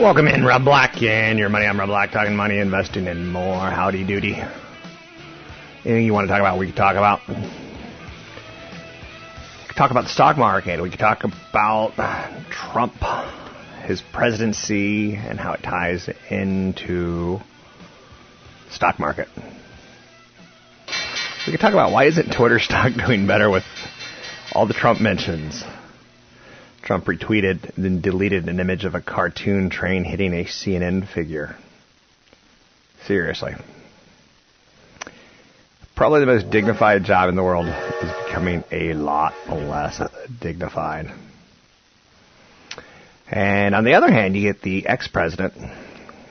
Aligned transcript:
Welcome 0.00 0.28
in, 0.28 0.42
Rob 0.46 0.64
Black, 0.64 1.02
and 1.02 1.38
your 1.38 1.50
money. 1.50 1.66
I'm 1.66 1.78
Rob 1.78 1.90
Black, 1.90 2.10
talking 2.10 2.34
money, 2.34 2.58
investing, 2.58 3.06
and 3.06 3.30
more. 3.30 3.58
Howdy 3.58 4.06
doody. 4.06 4.32
Anything 5.84 6.06
you 6.06 6.14
want 6.14 6.26
to 6.26 6.32
talk 6.32 6.40
about, 6.40 6.58
we 6.58 6.68
can 6.68 6.74
talk 6.74 6.96
about. 6.96 7.20
We 7.28 7.34
can 7.34 7.44
talk 9.76 9.90
about 9.90 10.04
the 10.04 10.08
stock 10.08 10.38
market. 10.38 10.80
We 10.80 10.88
can 10.88 10.98
talk 10.98 11.24
about 11.24 11.96
Trump, 12.50 12.94
his 13.84 14.00
presidency, 14.00 15.16
and 15.16 15.38
how 15.38 15.52
it 15.52 15.62
ties 15.62 16.08
into 16.30 17.38
stock 18.70 18.98
market. 18.98 19.28
We 21.46 21.52
can 21.52 21.60
talk 21.60 21.74
about 21.74 21.92
why 21.92 22.06
isn't 22.06 22.32
Twitter 22.32 22.58
stock 22.62 22.94
doing 22.94 23.26
better 23.26 23.50
with 23.50 23.64
all 24.52 24.66
the 24.66 24.72
Trump 24.72 24.98
mentions. 24.98 25.62
Trump 26.82 27.04
retweeted 27.04 27.72
then 27.76 28.00
deleted 28.00 28.48
an 28.48 28.60
image 28.60 28.84
of 28.84 28.94
a 28.94 29.00
cartoon 29.00 29.70
train 29.70 30.04
hitting 30.04 30.32
a 30.32 30.44
CNN 30.44 31.06
figure. 31.12 31.56
Seriously. 33.06 33.54
Probably 35.94 36.20
the 36.20 36.26
most 36.26 36.50
dignified 36.50 37.04
job 37.04 37.28
in 37.28 37.36
the 37.36 37.42
world 37.42 37.66
is 37.66 38.26
becoming 38.26 38.64
a 38.70 38.94
lot 38.94 39.34
less 39.48 40.00
dignified. 40.40 41.12
And 43.30 43.74
on 43.74 43.84
the 43.84 43.94
other 43.94 44.10
hand, 44.10 44.34
you 44.34 44.50
get 44.50 44.62
the 44.62 44.86
ex-president, 44.86 45.52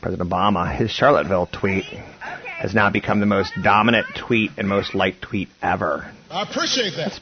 President 0.02 0.30
Obama, 0.30 0.76
his 0.76 0.92
Charlottesville 0.92 1.48
tweet 1.48 1.86
has 1.86 2.74
now 2.74 2.90
become 2.90 3.20
the 3.20 3.26
most 3.26 3.54
dominant 3.64 4.08
tweet 4.16 4.52
and 4.58 4.68
most 4.68 4.94
liked 4.94 5.22
tweet 5.22 5.50
ever. 5.62 6.12
I 6.30 6.42
appreciate 6.42 6.96
that. 6.98 7.20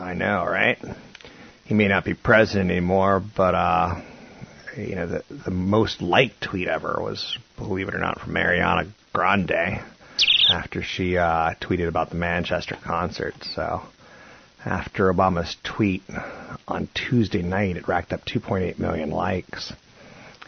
I 0.00 0.14
know, 0.14 0.44
right? 0.44 0.78
He 1.66 1.74
may 1.74 1.88
not 1.88 2.04
be 2.04 2.14
president 2.14 2.70
anymore, 2.70 3.20
but 3.36 3.54
uh, 3.54 4.00
you 4.76 4.94
know 4.94 5.06
the 5.06 5.24
the 5.30 5.50
most 5.50 6.00
liked 6.00 6.40
tweet 6.40 6.68
ever 6.68 6.98
was, 7.00 7.36
believe 7.56 7.88
it 7.88 7.94
or 7.94 7.98
not, 7.98 8.20
from 8.20 8.34
Ariana 8.34 8.88
Grande 9.12 9.82
after 10.48 10.82
she 10.82 11.16
uh, 11.16 11.54
tweeted 11.60 11.88
about 11.88 12.10
the 12.10 12.16
Manchester 12.16 12.78
concert. 12.84 13.34
So 13.54 13.82
after 14.64 15.12
Obama's 15.12 15.56
tweet 15.64 16.02
on 16.68 16.88
Tuesday 16.94 17.42
night, 17.42 17.76
it 17.76 17.88
racked 17.88 18.12
up 18.12 18.24
2.8 18.24 18.78
million 18.78 19.10
likes, 19.10 19.72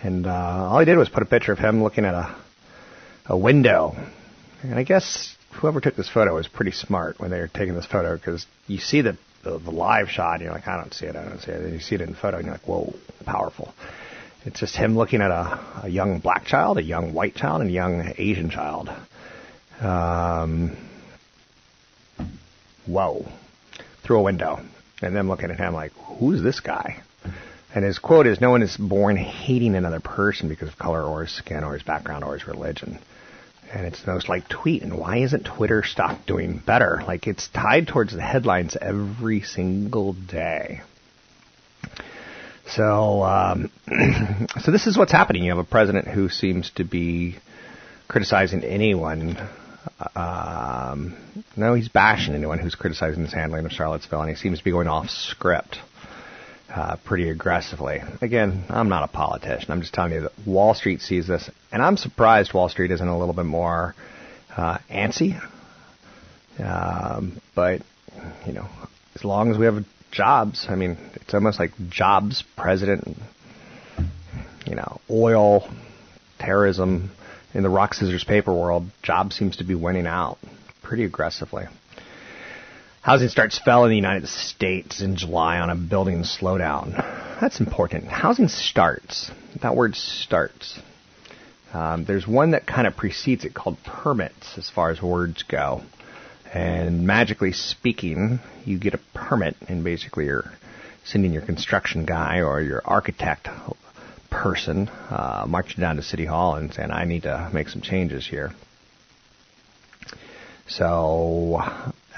and 0.03 0.25
uh, 0.25 0.69
all 0.71 0.79
he 0.79 0.87
did 0.87 0.97
was 0.97 1.09
put 1.09 1.25
a 1.25 1.27
picture 1.27 1.53
of 1.53 1.59
him 1.59 1.83
looking 1.83 2.05
at 2.05 2.15
a 2.15 2.37
a 3.27 3.37
window, 3.37 3.97
and 4.63 4.75
I 4.75 4.85
guess 4.85 5.37
whoever 5.51 5.81
took 5.81 5.97
this 5.97 6.09
photo 6.09 6.37
was 6.37 6.47
pretty 6.47 6.71
smart 6.71 7.19
when 7.19 7.31
they 7.31 7.41
were 7.41 7.49
taking 7.49 7.75
this 7.75 7.87
photo 7.87 8.17
because 8.17 8.47
you 8.69 8.79
see 8.79 9.03
the 9.03 9.19
the, 9.49 9.59
the 9.59 9.71
live 9.71 10.09
shot, 10.09 10.41
you're 10.41 10.53
like, 10.53 10.69
I 10.69 10.77
don't 10.77 10.93
see 10.93 11.07
it, 11.07 11.17
I 11.17 11.25
don't 11.25 11.41
see 11.41 11.53
it. 11.53 11.61
And 11.61 11.73
you 11.73 11.81
see 11.81 11.95
it 11.95 12.01
in 12.01 12.11
the 12.11 12.17
photo, 12.17 12.37
and 12.37 12.47
you're 12.47 12.55
like, 12.55 12.69
whoa, 12.69 12.95
powerful. 13.25 13.73
It's 14.45 14.61
just 14.61 14.77
him 14.77 14.97
looking 14.97 15.21
at 15.21 15.31
a, 15.31 15.83
a 15.85 15.89
young 15.89 16.21
black 16.21 16.45
child, 16.45 16.79
a 16.79 16.83
young 16.83 17.13
white 17.13 17.35
child, 17.35 17.63
and 17.63 17.71
a 17.71 17.73
young 17.73 18.15
Asian 18.19 18.51
child. 18.51 18.89
Um, 19.81 20.77
whoa. 22.87 23.27
Through 24.05 24.21
a 24.21 24.23
window. 24.23 24.61
And 25.03 25.15
them 25.15 25.29
looking 25.29 25.51
at 25.51 25.59
him 25.59 25.75
like, 25.75 25.93
who's 26.19 26.43
this 26.43 26.61
guy? 26.61 27.03
And 27.75 27.85
his 27.85 27.99
quote 27.99 28.27
is, 28.27 28.41
no 28.41 28.51
one 28.51 28.63
is 28.63 28.77
born 28.77 29.17
hating 29.17 29.75
another 29.75 30.01
person 30.01 30.49
because 30.49 30.69
of 30.69 30.79
color 30.79 31.03
or 31.03 31.23
his 31.23 31.37
skin 31.37 31.63
or 31.63 31.75
his 31.75 31.83
background 31.83 32.25
or 32.25 32.35
his 32.35 32.47
religion 32.47 32.99
and 33.73 33.87
it's 33.87 34.03
the 34.03 34.13
most 34.13 34.29
like 34.29 34.49
tweet. 34.49 34.83
And 34.83 34.99
why 34.99 35.19
isn't 35.19 35.45
Twitter 35.45 35.83
stock 35.83 36.27
doing 36.27 36.63
better? 36.65 37.03
Like 37.07 37.27
it's 37.27 37.49
tied 37.49 37.89
towards 37.89 38.15
the 38.15 38.23
headlines 38.23 38.77
every 38.81 39.43
single 39.43 40.13
day. 40.13 40.83
So, 42.67 43.23
um, 43.23 43.71
so 44.61 44.71
this 44.71 44.87
is 44.87 44.99
what's 44.99 45.13
happening. 45.13 45.43
You 45.43 45.51
have 45.51 45.59
a 45.59 45.65
president 45.65 46.07
who 46.07 46.29
seems 46.29 46.71
to 46.73 46.85
be 46.85 47.37
criticizing 48.09 48.63
anyone. 48.63 49.39
Um, 50.15 51.17
no, 51.57 51.75
he's 51.75 51.89
bashing 51.89 52.35
anyone 52.35 52.59
who's 52.59 52.75
criticizing 52.75 53.23
his 53.23 53.33
handling 53.33 53.65
of 53.65 53.73
Charlottesville, 53.73 54.21
and 54.21 54.31
he 54.31 54.37
seems 54.37 54.59
to 54.59 54.65
be 54.65 54.71
going 54.71 54.87
off 54.87 55.09
script 55.09 55.79
uh, 56.75 56.97
pretty 57.05 57.31
aggressively. 57.31 58.01
Again, 58.21 58.65
I'm 58.69 58.89
not 58.89 59.03
a 59.03 59.09
politician. 59.09 59.71
I'm 59.71 59.81
just 59.81 59.95
telling 59.95 60.13
you 60.13 60.21
that 60.23 60.33
Wall 60.47 60.75
Street 60.75 61.01
sees 61.01 61.27
this, 61.27 61.51
and 61.73 61.83
I'm 61.83 61.97
surprised 61.97 62.53
Wall 62.53 62.69
Street 62.69 62.91
isn't 62.91 63.09
a 63.09 63.19
little 63.19 63.35
bit 63.35 63.47
more 63.47 63.95
uh, 64.57 64.79
antsy. 64.91 65.41
Um, 66.59 67.41
but 67.55 67.83
you 68.47 68.53
know, 68.53 68.67
as 69.15 69.25
long 69.25 69.51
as 69.51 69.59
we 69.59 69.65
have 69.67 69.85
jobs, 70.11 70.67
I 70.69 70.75
mean, 70.75 70.99
it's 71.15 71.35
almost 71.35 71.59
like 71.59 71.73
jobs, 71.89 72.43
president, 72.57 73.17
you 74.67 74.75
know, 74.75 75.01
oil, 75.11 75.69
terrorism. 76.39 77.11
In 77.55 77.63
the 77.63 77.71
rock 77.71 77.95
scissors 77.95 78.25
paper 78.25 78.53
world, 78.53 78.91
jobs 79.03 79.35
seems 79.35 79.57
to 79.57 79.65
be 79.65 79.75
winning 79.75 80.07
out 80.07 80.39
pretty 80.83 81.05
aggressively. 81.05 81.65
Housing 83.01 83.29
starts 83.29 83.59
fell 83.59 83.85
in 83.85 83.91
the 83.91 83.97
United 83.97 84.29
States 84.29 85.01
in 85.01 85.17
July 85.17 85.59
on 85.59 85.71
a 85.71 85.77
building 85.77 86.23
slowdown. 86.25 86.93
That's 87.41 87.61
important. 87.61 88.05
Housing 88.07 88.49
starts. 88.49 89.31
That 89.63 89.77
word 89.77 89.95
starts. 89.95 90.79
Um, 91.73 92.05
there's 92.05 92.27
one 92.27 92.53
that 92.53 92.67
kind 92.67 92.87
of 92.87 92.97
precedes 92.97 93.45
it 93.45 93.55
called 93.55 93.77
permits 93.85 94.59
as 94.59 94.69
far 94.69 94.91
as 94.91 95.01
words 95.01 95.45
go. 95.45 95.83
And 96.53 97.07
magically 97.07 97.53
speaking, 97.53 98.41
you 98.65 98.79
get 98.79 98.95
a 98.95 99.01
permit, 99.15 99.57
and 99.69 99.85
basically 99.85 100.25
you're 100.25 100.51
sending 101.05 101.33
your 101.33 101.43
construction 101.43 102.05
guy 102.05 102.41
or 102.41 102.61
your 102.61 102.83
architect 102.85 103.49
person 104.31 104.89
uh, 104.89 105.45
marching 105.47 105.81
down 105.81 105.97
to 105.97 106.03
City 106.03 106.25
Hall 106.25 106.57
and 106.57 106.73
saying, 106.73 106.91
I 106.91 107.05
need 107.05 107.23
to 107.23 107.51
make 107.53 107.69
some 107.69 107.83
changes 107.83 108.27
here. 108.27 108.53
So 110.67 111.63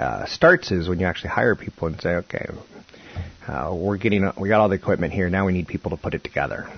uh, 0.00 0.26
starts 0.26 0.72
is 0.72 0.88
when 0.88 0.98
you 0.98 1.06
actually 1.06 1.30
hire 1.30 1.54
people 1.54 1.88
and 1.88 2.00
say, 2.00 2.10
okay, 2.16 2.46
uh, 3.46 3.74
we're 3.74 3.98
getting 3.98 4.30
we 4.38 4.48
got 4.48 4.60
all 4.60 4.68
the 4.68 4.74
equipment 4.74 5.12
here. 5.12 5.28
Now 5.28 5.46
we 5.46 5.52
need 5.52 5.68
people 5.68 5.90
to 5.90 5.96
put 5.96 6.14
it 6.14 6.24
together. 6.24 6.68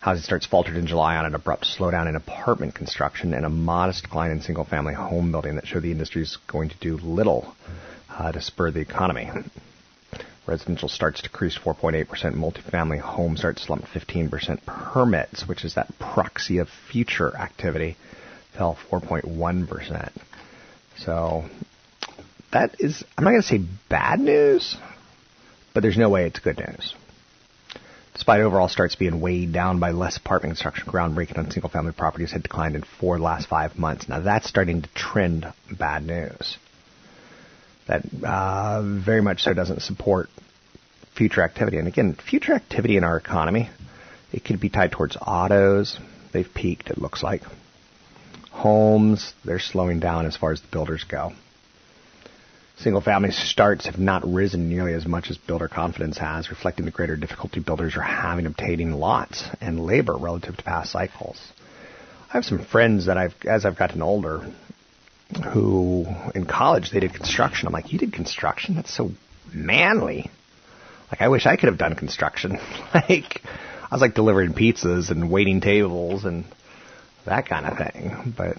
Housing 0.00 0.22
starts 0.22 0.46
faltered 0.46 0.76
in 0.76 0.86
July 0.86 1.16
on 1.16 1.26
an 1.26 1.34
abrupt 1.34 1.64
slowdown 1.64 2.08
in 2.08 2.16
apartment 2.16 2.74
construction 2.74 3.34
and 3.34 3.44
a 3.44 3.48
modest 3.48 4.04
decline 4.04 4.30
in 4.30 4.40
single-family 4.40 4.94
home 4.94 5.32
building 5.32 5.56
that 5.56 5.66
show 5.66 5.80
the 5.80 5.90
industry 5.90 6.22
is 6.22 6.38
going 6.46 6.68
to 6.68 6.76
do 6.78 6.96
little 6.96 7.54
uh, 8.10 8.30
to 8.30 8.40
spur 8.40 8.70
the 8.70 8.80
economy. 8.80 9.30
Residential 10.46 10.88
starts 10.88 11.22
decreased 11.22 11.58
4.8%. 11.58 12.06
Multifamily 12.34 13.00
home 13.00 13.36
starts 13.36 13.62
slumped 13.62 13.88
15%. 13.88 14.64
Permits, 14.64 15.48
which 15.48 15.64
is 15.64 15.74
that 15.74 15.88
proxy 15.98 16.58
of 16.58 16.68
future 16.68 17.36
activity, 17.36 17.96
fell 18.56 18.78
4.1%. 18.90 20.12
So 20.98 21.44
that 22.52 22.76
is, 22.78 23.04
I'm 23.16 23.24
not 23.24 23.30
going 23.30 23.42
to 23.42 23.48
say 23.48 23.64
bad 23.88 24.20
news, 24.20 24.76
but 25.74 25.82
there's 25.82 25.98
no 25.98 26.08
way 26.08 26.26
it's 26.26 26.38
good 26.38 26.58
news. 26.58 26.94
Despite 28.14 28.40
overall 28.40 28.68
starts 28.68 28.94
being 28.94 29.20
weighed 29.20 29.52
down 29.52 29.78
by 29.78 29.90
less 29.90 30.16
apartment 30.16 30.52
construction, 30.52 30.90
groundbreaking 30.90 31.36
on 31.36 31.50
single 31.50 31.68
family 31.68 31.92
properties 31.92 32.32
had 32.32 32.42
declined 32.42 32.74
in 32.74 32.82
four 32.98 33.18
last 33.18 33.46
five 33.46 33.76
months. 33.76 34.08
Now 34.08 34.20
that's 34.20 34.48
starting 34.48 34.82
to 34.82 34.88
trend 34.94 35.52
bad 35.70 36.06
news. 36.06 36.56
That 37.88 38.04
uh, 38.24 38.82
very 39.04 39.20
much 39.20 39.42
so 39.42 39.52
doesn't 39.52 39.82
support 39.82 40.30
future 41.14 41.42
activity. 41.42 41.76
And 41.76 41.88
again, 41.88 42.14
future 42.14 42.54
activity 42.54 42.96
in 42.96 43.04
our 43.04 43.18
economy, 43.18 43.68
it 44.32 44.44
could 44.44 44.60
be 44.60 44.70
tied 44.70 44.92
towards 44.92 45.16
autos. 45.20 45.98
They've 46.32 46.52
peaked, 46.52 46.88
it 46.88 46.98
looks 46.98 47.22
like. 47.22 47.42
Homes, 48.50 49.34
they're 49.44 49.58
slowing 49.58 50.00
down 50.00 50.24
as 50.24 50.36
far 50.36 50.52
as 50.52 50.62
the 50.62 50.68
builders 50.68 51.04
go. 51.04 51.32
Single 52.78 53.00
family 53.00 53.30
starts 53.30 53.86
have 53.86 53.98
not 53.98 54.22
risen 54.26 54.68
nearly 54.68 54.92
as 54.92 55.06
much 55.06 55.30
as 55.30 55.38
builder 55.38 55.66
confidence 55.66 56.18
has, 56.18 56.50
reflecting 56.50 56.84
the 56.84 56.90
greater 56.90 57.16
difficulty 57.16 57.60
builders 57.60 57.96
are 57.96 58.02
having 58.02 58.44
obtaining 58.44 58.92
lots 58.92 59.44
and 59.62 59.80
labor 59.80 60.14
relative 60.16 60.56
to 60.58 60.62
past 60.62 60.92
cycles. 60.92 61.40
I 62.28 62.34
have 62.34 62.44
some 62.44 62.64
friends 62.64 63.06
that 63.06 63.16
I've, 63.16 63.34
as 63.48 63.64
I've 63.64 63.78
gotten 63.78 64.02
older, 64.02 64.52
who 65.52 66.06
in 66.34 66.44
college 66.44 66.90
they 66.90 67.00
did 67.00 67.14
construction. 67.14 67.66
I'm 67.66 67.72
like, 67.72 67.92
you 67.92 67.98
did 67.98 68.12
construction? 68.12 68.74
That's 68.74 68.94
so 68.94 69.10
manly. 69.54 70.30
Like, 71.10 71.22
I 71.22 71.28
wish 71.28 71.46
I 71.46 71.56
could 71.56 71.68
have 71.68 71.78
done 71.78 71.94
construction. 71.94 72.52
like, 72.94 73.40
I 73.44 73.94
was 73.94 74.02
like 74.02 74.14
delivering 74.14 74.52
pizzas 74.52 75.10
and 75.10 75.30
waiting 75.30 75.62
tables 75.62 76.26
and 76.26 76.44
that 77.24 77.48
kind 77.48 77.64
of 77.64 77.78
thing. 77.78 78.34
But 78.36 78.58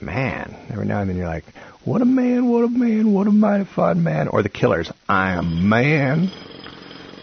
man, 0.00 0.56
every 0.70 0.86
now 0.86 1.00
and 1.00 1.10
then 1.10 1.16
you're 1.16 1.26
like, 1.26 1.44
what 1.84 2.02
a 2.02 2.04
man, 2.04 2.48
what 2.48 2.64
a 2.64 2.68
man, 2.68 3.12
what 3.12 3.26
a 3.26 3.30
mighty 3.30 3.64
fine 3.64 4.02
man. 4.02 4.28
Or 4.28 4.42
the 4.42 4.48
killers, 4.48 4.90
I 5.08 5.32
am 5.32 5.46
a 5.46 5.50
man 5.50 6.30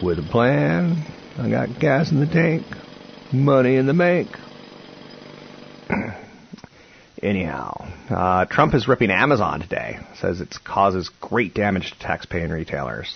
with 0.02 0.18
a 0.18 0.22
plan. 0.22 1.04
I 1.38 1.48
got 1.48 1.78
gas 1.78 2.10
in 2.10 2.20
the 2.20 2.26
tank, 2.26 2.66
money 3.32 3.76
in 3.76 3.86
the 3.86 3.94
bank. 3.94 4.28
Anyhow, 7.22 7.88
uh, 8.10 8.44
Trump 8.46 8.74
is 8.74 8.86
ripping 8.86 9.10
Amazon 9.10 9.60
today. 9.60 9.98
Says 10.20 10.40
it 10.40 10.54
causes 10.64 11.10
great 11.20 11.54
damage 11.54 11.92
to 11.92 11.98
taxpaying 11.98 12.50
retailers. 12.50 13.12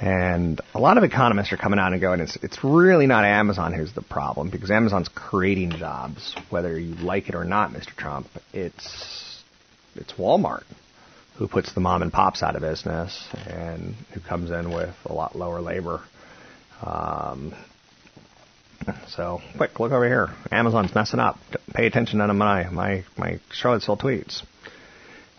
And 0.00 0.60
a 0.74 0.78
lot 0.78 0.98
of 0.98 1.04
economists 1.04 1.52
are 1.52 1.56
coming 1.56 1.78
out 1.78 1.92
and 1.92 2.00
going, 2.00 2.20
it's, 2.20 2.36
it's 2.42 2.62
really 2.62 3.06
not 3.06 3.24
Amazon 3.24 3.72
who's 3.72 3.94
the 3.94 4.02
problem 4.02 4.50
because 4.50 4.70
Amazon's 4.70 5.08
creating 5.08 5.70
jobs, 5.70 6.36
whether 6.50 6.78
you 6.78 6.94
like 6.96 7.28
it 7.30 7.34
or 7.34 7.44
not, 7.44 7.70
Mr. 7.70 7.96
Trump. 7.96 8.26
It's, 8.52 9.42
it's 9.94 10.12
Walmart 10.14 10.64
who 11.38 11.48
puts 11.48 11.72
the 11.74 11.80
mom 11.80 12.02
and 12.02 12.12
pops 12.12 12.42
out 12.42 12.56
of 12.56 12.62
business 12.62 13.26
and 13.46 13.94
who 14.12 14.20
comes 14.20 14.50
in 14.50 14.72
with 14.72 14.94
a 15.04 15.12
lot 15.12 15.36
lower 15.36 15.60
labor. 15.60 16.00
Um, 16.82 17.54
so, 19.08 19.40
quick, 19.56 19.78
look 19.80 19.92
over 19.92 20.06
here. 20.06 20.28
Amazon's 20.50 20.94
messing 20.94 21.20
up. 21.20 21.38
Pay 21.74 21.86
attention 21.86 22.18
to 22.20 22.32
my, 22.34 22.68
my, 22.70 23.04
my 23.16 23.40
Charlottesville 23.52 23.96
tweets. 23.96 24.42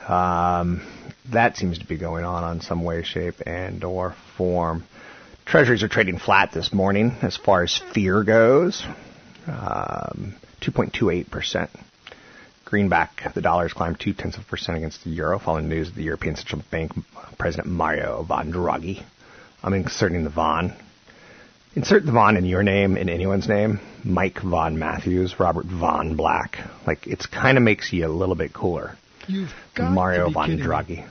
Um, 0.07 0.81
that 1.31 1.57
seems 1.57 1.79
to 1.79 1.85
be 1.85 1.97
going 1.97 2.23
on 2.23 2.43
on 2.43 2.61
some 2.61 2.83
way, 2.83 3.03
shape, 3.03 3.35
and 3.45 3.83
or 3.83 4.15
form. 4.37 4.83
Treasuries 5.45 5.83
are 5.83 5.87
trading 5.87 6.19
flat 6.19 6.51
this 6.51 6.73
morning 6.73 7.15
as 7.21 7.37
far 7.37 7.63
as 7.63 7.81
fear 7.93 8.23
goes. 8.23 8.83
Um, 9.47 10.35
2.28%. 10.61 11.69
Greenback, 12.65 13.33
the 13.33 13.41
dollar's 13.41 13.71
climbed 13.71 13.99
two 13.99 14.13
tenths 14.13 14.37
of 14.37 14.43
a 14.43 14.47
percent 14.47 14.77
against 14.77 15.05
the 15.05 15.09
euro 15.09 15.39
following 15.39 15.69
news 15.69 15.87
of 15.87 15.95
the 15.95 16.03
European 16.03 16.35
Central 16.35 16.61
Bank 16.69 16.91
President 17.37 17.67
Mario 17.67 18.23
Von 18.23 18.51
Draghi. 18.51 19.03
I'm 19.63 19.73
inserting 19.73 20.25
the 20.25 20.29
Von. 20.29 20.73
Insert 21.75 22.05
the 22.05 22.11
Von 22.11 22.35
in 22.35 22.43
your 22.43 22.63
name, 22.63 22.97
in 22.97 23.07
anyone's 23.07 23.47
name. 23.47 23.79
Mike 24.03 24.39
Von 24.41 24.77
Matthews, 24.77 25.39
Robert 25.39 25.65
Von 25.65 26.17
Black. 26.17 26.57
Like, 26.85 27.07
it 27.07 27.25
kind 27.31 27.57
of 27.57 27.63
makes 27.63 27.93
you 27.93 28.05
a 28.05 28.09
little 28.09 28.35
bit 28.35 28.51
cooler. 28.51 28.97
Mario 29.93 30.29
Von. 30.29 30.57
Draghi. 30.57 31.07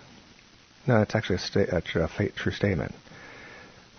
No, 0.86 1.02
it's 1.02 1.14
actually 1.14 1.36
a, 1.36 1.40
sta- 1.40 1.76
a, 1.76 1.80
tr- 1.80 2.00
a 2.00 2.28
true 2.36 2.52
statement. 2.52 2.94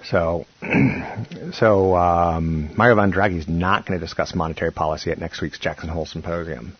So, 0.04 0.46
so 1.54 1.96
um, 1.96 2.76
Mario 2.78 2.96
Von 2.96 3.12
Draghi 3.12 3.38
is 3.38 3.48
not 3.48 3.86
going 3.86 4.00
to 4.00 4.06
discuss 4.06 4.34
monetary 4.36 4.72
policy 4.72 5.12
at 5.12 5.18
next 5.18 5.42
week's 5.42 5.60
Jackson 5.60 5.90
Hole 5.90 6.06
symposium. 6.06 6.78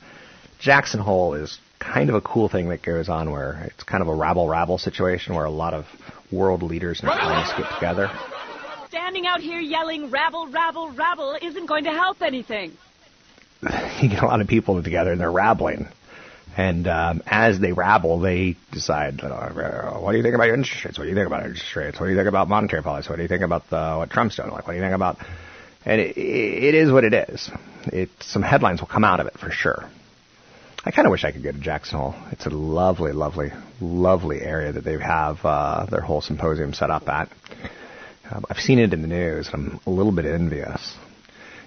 Jackson 0.60 1.00
Hole 1.00 1.34
is 1.34 1.60
kind 1.80 2.10
of 2.10 2.16
a 2.16 2.22
cool 2.22 2.50
thing 2.50 2.70
that 2.70 2.82
goes 2.82 3.10
on 3.10 3.32
where 3.32 3.64
it's 3.66 3.84
kind 3.84 4.02
of 4.02 4.08
a 4.08 4.16
rabble 4.16 4.48
rabble 4.48 4.78
situation 4.78 5.36
where 5.36 5.46
a 5.46 5.52
lot 5.52 5.74
of 5.74 5.86
world 6.32 6.64
leaders 6.64 7.00
and 7.02 7.10
economists 7.10 7.54
get 7.58 7.70
together. 7.76 8.10
Standing 8.88 9.28
out 9.28 9.42
here 9.42 9.60
yelling 9.60 10.10
rabble, 10.10 10.48
rabble, 10.48 10.92
rabble 10.92 11.38
isn't 11.42 11.66
going 11.66 11.84
to 11.84 11.92
help 11.92 12.22
anything. 12.22 12.72
you 14.02 14.10
get 14.10 14.24
a 14.24 14.26
lot 14.26 14.42
of 14.42 14.48
people 14.48 14.82
together 14.82 15.12
and 15.12 15.22
they're 15.22 15.32
rabbling. 15.32 15.88
And 16.58 16.88
um, 16.88 17.22
as 17.28 17.60
they 17.60 17.72
rabble, 17.72 18.20
they 18.20 18.58
decide, 18.72 19.22
what 19.22 20.12
do 20.12 20.18
you 20.18 20.24
think 20.24 20.34
about 20.34 20.50
interest 20.50 20.84
rates? 20.84 20.98
What 20.98 21.04
do 21.04 21.10
you 21.10 21.16
think 21.16 21.28
about 21.28 21.46
interest 21.46 21.76
rates? 21.76 22.00
What 22.00 22.08
do 22.08 22.12
you 22.12 22.18
think 22.18 22.28
about 22.28 22.50
monetary 22.50 22.82
policy? 22.82 23.10
What 23.10 23.18
do 23.18 23.22
you 23.22 23.28
think 23.28 23.44
about 23.44 23.70
the, 23.70 23.96
what 23.98 24.10
Trump's 24.10 24.38
doing? 24.38 24.50
Like, 24.50 24.66
what 24.66 24.74
do 24.74 24.78
you 24.78 24.84
think 24.84 24.96
about? 24.96 25.18
And 25.86 26.02
it, 26.02 26.18
it 26.18 26.74
is 26.74 26.92
what 26.92 27.04
it 27.04 27.14
is. 27.14 27.52
It 27.86 28.10
some 28.22 28.42
headlines 28.42 28.82
will 28.82 28.88
come 28.88 29.04
out 29.04 29.20
of 29.20 29.28
it 29.28 29.38
for 29.38 29.52
sure. 29.52 29.88
I 30.84 30.92
kind 30.92 31.06
of 31.06 31.12
wish 31.12 31.24
I 31.24 31.32
could 31.32 31.44
go 31.44 31.52
to 31.52 31.60
Jackson 31.60 32.00
Hole. 32.00 32.16
It's 32.32 32.46
a 32.48 32.50
lovely, 32.50 33.12
lovely, 33.12 33.52
lovely 33.80 34.42
area 34.42 34.72
that 34.72 34.84
they 34.84 34.98
have 35.00 35.38
uh, 35.44 35.86
their 35.86 36.02
whole 36.02 36.22
symposium 36.22 36.74
set 36.74 36.90
up 36.90 37.08
at. 37.08 37.30
Um, 38.32 38.46
I've 38.50 38.58
seen 38.58 38.80
it 38.80 38.94
in 38.94 39.02
the 39.02 39.08
news, 39.08 39.50
and 39.54 39.72
I'm 39.74 39.80
a 39.86 39.90
little 39.90 40.12
bit 40.12 40.26
envious. 40.26 40.96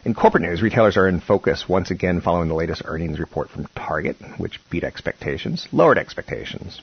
In 0.02 0.14
corporate 0.14 0.42
news, 0.42 0.62
retailers 0.62 0.96
are 0.96 1.06
in 1.06 1.20
focus 1.20 1.68
once 1.68 1.90
again 1.90 2.22
following 2.22 2.48
the 2.48 2.54
latest 2.54 2.82
earnings 2.86 3.18
report 3.18 3.50
from 3.50 3.66
Target, 3.76 4.16
which 4.38 4.58
beat 4.70 4.82
expectations, 4.82 5.68
lowered 5.72 5.98
expectations. 5.98 6.80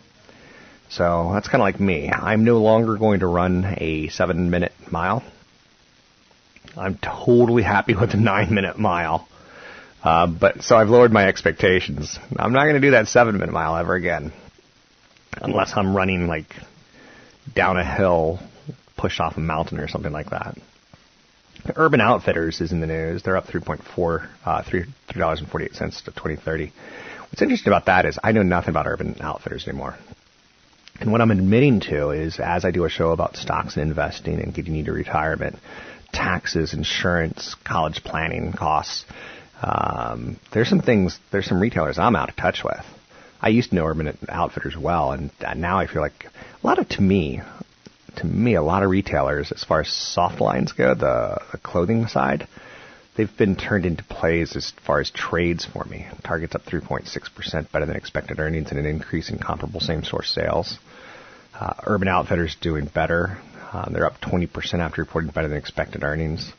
So 0.90 1.32
that's 1.34 1.48
kind 1.48 1.62
of 1.62 1.66
like 1.66 1.80
me. 1.80 2.12
I'm 2.12 2.46
no 2.46 2.60
longer 2.60 2.96
going 2.96 3.22
to 3.22 3.28
run 3.28 3.76
a 3.78 4.10
seven 4.10 4.52
minute 4.52 4.74
mile. 4.92 5.24
I'm 6.78 6.98
totally 6.98 7.64
happy 7.64 7.96
with 7.96 8.14
a 8.14 8.18
nine 8.18 8.54
minute 8.54 8.78
mile. 8.78 9.28
Uh, 10.04 10.28
but 10.28 10.62
so 10.62 10.78
I've 10.78 10.90
lowered 10.90 11.12
my 11.12 11.28
expectations. 11.28 12.20
I'm 12.38 12.54
not 12.54 12.64
going 12.64 12.76
to 12.76 12.82
do 12.82 12.92
that 12.92 13.08
seven 13.08 13.40
minute 13.40 13.52
mile 13.52 13.76
ever 13.78 13.96
again, 13.96 14.32
unless 15.42 15.74
I'm 15.76 15.96
running 15.96 16.28
like 16.28 16.56
down 17.56 17.78
a 17.78 17.84
hill, 17.84 18.40
pushed 18.96 19.20
off 19.20 19.38
a 19.38 19.40
mountain 19.40 19.80
or 19.80 19.88
something 19.88 20.12
like 20.12 20.30
that. 20.30 20.56
Urban 21.76 22.02
Outfitters 22.02 22.62
is 22.62 22.72
in 22.72 22.80
the 22.82 22.88
news. 22.88 23.24
They're 23.24 23.38
up 23.38 23.48
3.4, 23.48 24.28
uh, 24.46 24.64
three 24.64 24.86
dollars 25.18 25.40
and 25.40 25.50
forty-eight 25.50 25.76
cents 25.76 26.02
to 26.02 26.12
2030. 26.12 26.72
What's 27.30 27.42
interesting 27.42 27.72
about 27.72 27.86
that 27.88 28.06
is 28.06 28.18
I 28.24 28.32
know 28.32 28.44
nothing 28.44 28.70
about 28.70 28.88
Urban 28.88 29.18
Outfitters 29.20 29.68
anymore. 29.68 29.98
And 31.00 31.12
what 31.12 31.22
I'm 31.22 31.32
admitting 31.32 31.82
to 31.82 32.12
is, 32.12 32.40
as 32.40 32.66
I 32.66 32.72
do 32.72 32.86
a 32.86 32.90
show 32.90 33.12
about 33.12 33.38
stocks 33.38 33.76
and 33.76 33.88
investing 33.88 34.42
and 34.42 34.54
getting 34.54 34.76
you 34.76 34.84
to 34.86 34.94
retirement, 34.94 35.58
taxes, 36.12 36.74
insurance, 36.74 37.56
college 37.64 38.04
planning 38.04 38.54
costs, 38.54 39.06
um, 39.62 40.40
there's 40.54 40.70
some 40.70 40.82
things, 40.82 41.20
there's 41.32 41.48
some 41.48 41.60
retailers 41.60 42.00
I'm 42.00 42.16
out 42.16 42.30
of 42.30 42.36
touch 42.36 42.64
with. 42.64 42.84
I 43.40 43.50
used 43.50 43.70
to 43.70 43.76
know 43.76 43.86
Urban 43.86 44.18
Outfitters 44.30 44.76
well, 44.76 45.12
and 45.12 45.32
now 45.56 45.78
I 45.80 45.86
feel 45.88 46.02
like 46.02 46.26
a 46.64 46.68
lot 46.68 46.80
of, 46.80 46.90
to 46.90 47.02
me, 47.02 47.42
to 48.18 48.26
me, 48.26 48.56
a 48.56 48.62
lot 48.62 48.84
of 48.84 48.90
retailers, 48.90 49.52
as 49.52 49.64
far 49.64 49.82
as 49.82 49.90
soft 49.90 50.42
lines 50.42 50.72
go, 50.72 50.94
the, 50.94 51.40
the 51.52 51.58
clothing 51.58 52.08
side, 52.08 52.48
they've 53.16 53.36
been 53.38 53.56
turned 53.56 53.86
into 53.86 54.04
plays 54.04 54.56
as 54.56 54.72
far 54.86 55.00
as 55.00 55.10
trades 55.12 55.66
for 55.66 55.84
me. 55.86 56.08
Target's 56.24 56.56
up 56.56 56.64
3.6% 56.66 57.72
better 57.72 57.86
than 57.86 57.96
expected 57.96 58.40
earnings 58.40 58.70
and 58.70 58.80
an 58.80 58.86
increase 58.86 59.30
in 59.30 59.40
comparable 59.40 59.80
same 59.80 60.04
store 60.04 60.24
sales. 60.24 60.78
Uh, 61.60 61.74
Urban 61.86 62.08
Outfitters 62.08 62.56
doing 62.62 62.86
better. 62.86 63.38
Uh, 63.72 63.90
they're 63.90 64.06
up 64.06 64.20
20% 64.22 64.76
after 64.76 65.02
reporting 65.02 65.32
better 65.32 65.48
than 65.48 65.58
expected 65.58 66.04
earnings. 66.04 66.52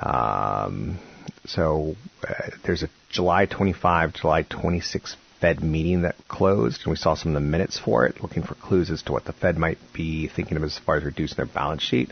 Um, 0.00 0.98
so 1.46 1.96
uh, 2.26 2.50
there's 2.64 2.82
a 2.82 2.88
July 3.10 3.46
25, 3.46 4.14
July 4.14 4.42
26 4.42 5.16
Fed 5.40 5.62
meeting 5.62 6.02
that 6.02 6.16
closed, 6.28 6.82
and 6.84 6.90
we 6.90 6.96
saw 6.96 7.14
some 7.14 7.34
of 7.34 7.42
the 7.42 7.48
minutes 7.48 7.78
for 7.78 8.06
it, 8.06 8.22
looking 8.22 8.42
for 8.42 8.54
clues 8.54 8.90
as 8.90 9.02
to 9.02 9.12
what 9.12 9.24
the 9.24 9.32
Fed 9.32 9.56
might 9.56 9.78
be 9.92 10.28
thinking 10.28 10.56
of 10.56 10.62
as 10.62 10.78
far 10.78 10.96
as 10.96 11.04
reducing 11.04 11.36
their 11.36 11.46
balance 11.46 11.82
sheet. 11.82 12.10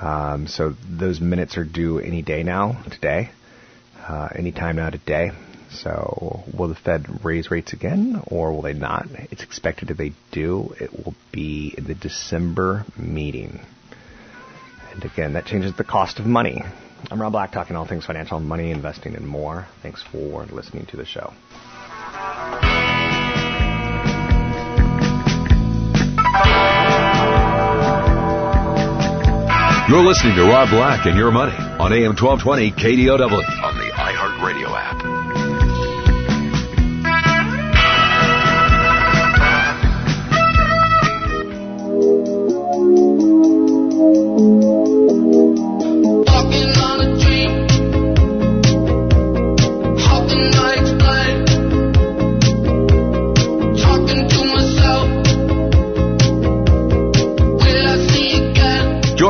Um, 0.00 0.46
so 0.46 0.74
those 0.88 1.20
minutes 1.20 1.56
are 1.56 1.64
due 1.64 1.98
any 1.98 2.22
day 2.22 2.42
now, 2.42 2.82
today, 2.90 3.30
uh, 4.06 4.28
any 4.34 4.52
time 4.52 4.76
now 4.76 4.90
today. 4.90 5.30
So, 5.70 6.44
will 6.56 6.68
the 6.68 6.74
Fed 6.74 7.24
raise 7.24 7.50
rates 7.50 7.74
again, 7.74 8.22
or 8.26 8.52
will 8.52 8.62
they 8.62 8.72
not? 8.72 9.06
It's 9.30 9.42
expected 9.42 9.90
if 9.90 9.98
they 9.98 10.12
do, 10.32 10.74
it 10.80 10.90
will 10.92 11.14
be 11.30 11.74
in 11.76 11.84
the 11.84 11.94
December 11.94 12.86
meeting. 12.96 13.60
And 14.92 15.04
again, 15.04 15.34
that 15.34 15.44
changes 15.44 15.74
the 15.76 15.84
cost 15.84 16.20
of 16.20 16.26
money. 16.26 16.62
I'm 17.10 17.20
Rob 17.20 17.32
Black, 17.32 17.52
talking 17.52 17.76
all 17.76 17.86
things 17.86 18.06
financial, 18.06 18.40
money, 18.40 18.70
investing, 18.70 19.14
and 19.14 19.26
more. 19.26 19.66
Thanks 19.82 20.02
for 20.02 20.46
listening 20.46 20.86
to 20.86 20.96
the 20.96 21.04
show. 21.04 21.34
You're 29.88 30.04
listening 30.04 30.36
to 30.36 30.44
Rob 30.44 30.68
Black 30.68 31.06
and 31.06 31.16
Your 31.16 31.30
Money 31.30 31.56
on 31.56 31.94
AM 31.94 32.14
1220 32.14 32.72
KDOW 32.72 33.67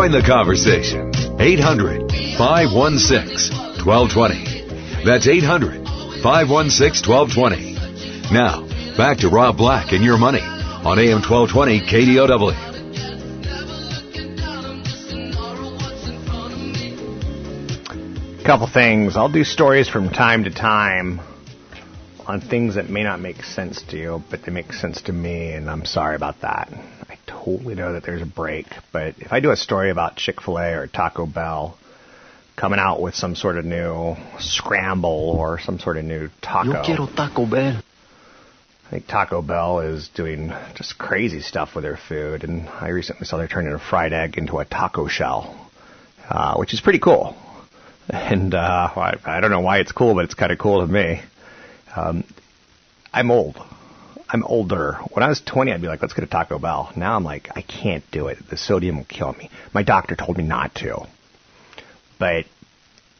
Join 0.08 0.22
the 0.22 0.26
conversation. 0.26 1.12
800 1.38 2.10
516 2.38 3.84
1220. 3.84 5.04
That's 5.04 5.28
800 5.28 5.84
516 6.22 7.12
1220. 7.12 8.32
Now, 8.32 8.64
back 8.96 9.18
to 9.18 9.28
Rob 9.28 9.58
Black 9.58 9.92
and 9.92 10.02
Your 10.02 10.16
Money 10.16 10.40
on 10.40 10.98
AM 10.98 11.20
1220 11.20 11.80
KDOW. 11.84 12.54
Couple 18.46 18.66
things. 18.66 19.14
I'll 19.14 19.28
do 19.28 19.44
stories 19.44 19.90
from 19.90 20.08
time 20.08 20.44
to 20.44 20.50
time 20.50 21.20
on 22.26 22.40
things 22.40 22.76
that 22.76 22.88
may 22.88 23.02
not 23.02 23.20
make 23.20 23.44
sense 23.44 23.82
to 23.90 23.98
you, 23.98 24.22
but 24.30 24.42
they 24.46 24.52
make 24.52 24.72
sense 24.72 25.02
to 25.02 25.12
me, 25.12 25.52
and 25.52 25.68
I'm 25.68 25.84
sorry 25.84 26.16
about 26.16 26.40
that. 26.40 26.72
I 27.48 27.56
totally 27.56 27.74
know 27.74 27.92
that 27.94 28.02
there's 28.02 28.22
a 28.22 28.26
break, 28.26 28.66
but 28.92 29.14
if 29.18 29.32
I 29.32 29.40
do 29.40 29.50
a 29.50 29.56
story 29.56 29.90
about 29.90 30.16
Chick 30.16 30.42
fil 30.42 30.58
A 30.58 30.72
or 30.74 30.86
Taco 30.86 31.26
Bell 31.26 31.78
coming 32.56 32.78
out 32.78 33.00
with 33.00 33.14
some 33.14 33.36
sort 33.36 33.56
of 33.56 33.64
new 33.64 34.16
scramble 34.40 35.36
or 35.38 35.60
some 35.60 35.78
sort 35.78 35.96
of 35.96 36.04
new 36.04 36.28
taco. 36.42 36.72
Yo 36.72 36.82
quiero 36.84 37.06
Taco 37.06 37.46
Bell. 37.46 37.80
I 38.86 38.90
think 38.90 39.06
Taco 39.06 39.42
Bell 39.42 39.80
is 39.80 40.08
doing 40.08 40.52
just 40.74 40.98
crazy 40.98 41.40
stuff 41.40 41.74
with 41.74 41.84
their 41.84 41.96
food, 41.96 42.42
and 42.42 42.68
I 42.68 42.88
recently 42.88 43.26
saw 43.26 43.36
they're 43.36 43.46
turning 43.46 43.72
a 43.72 43.78
fried 43.78 44.12
egg 44.12 44.38
into 44.38 44.58
a 44.58 44.64
taco 44.64 45.06
shell, 45.08 45.70
uh, 46.28 46.56
which 46.56 46.74
is 46.74 46.80
pretty 46.80 46.98
cool. 46.98 47.36
And 48.10 48.54
uh, 48.54 48.90
I, 48.96 49.16
I 49.26 49.40
don't 49.40 49.50
know 49.50 49.60
why 49.60 49.80
it's 49.80 49.92
cool, 49.92 50.14
but 50.14 50.24
it's 50.24 50.32
kind 50.32 50.50
of 50.50 50.56
cool 50.56 50.80
to 50.80 50.90
me. 50.90 51.20
Um, 51.94 52.24
I'm 53.12 53.30
old. 53.30 53.58
I'm 54.30 54.44
older. 54.44 54.98
When 55.12 55.22
I 55.22 55.28
was 55.28 55.40
20, 55.40 55.72
I'd 55.72 55.80
be 55.80 55.88
like, 55.88 56.02
let's 56.02 56.12
get 56.12 56.24
a 56.24 56.28
Taco 56.28 56.58
Bell. 56.58 56.92
Now 56.96 57.16
I'm 57.16 57.24
like, 57.24 57.48
I 57.56 57.62
can't 57.62 58.04
do 58.10 58.28
it. 58.28 58.38
The 58.50 58.58
sodium 58.58 58.98
will 58.98 59.04
kill 59.04 59.32
me. 59.32 59.50
My 59.72 59.82
doctor 59.82 60.16
told 60.16 60.36
me 60.36 60.44
not 60.44 60.74
to. 60.76 61.06
But 62.18 62.44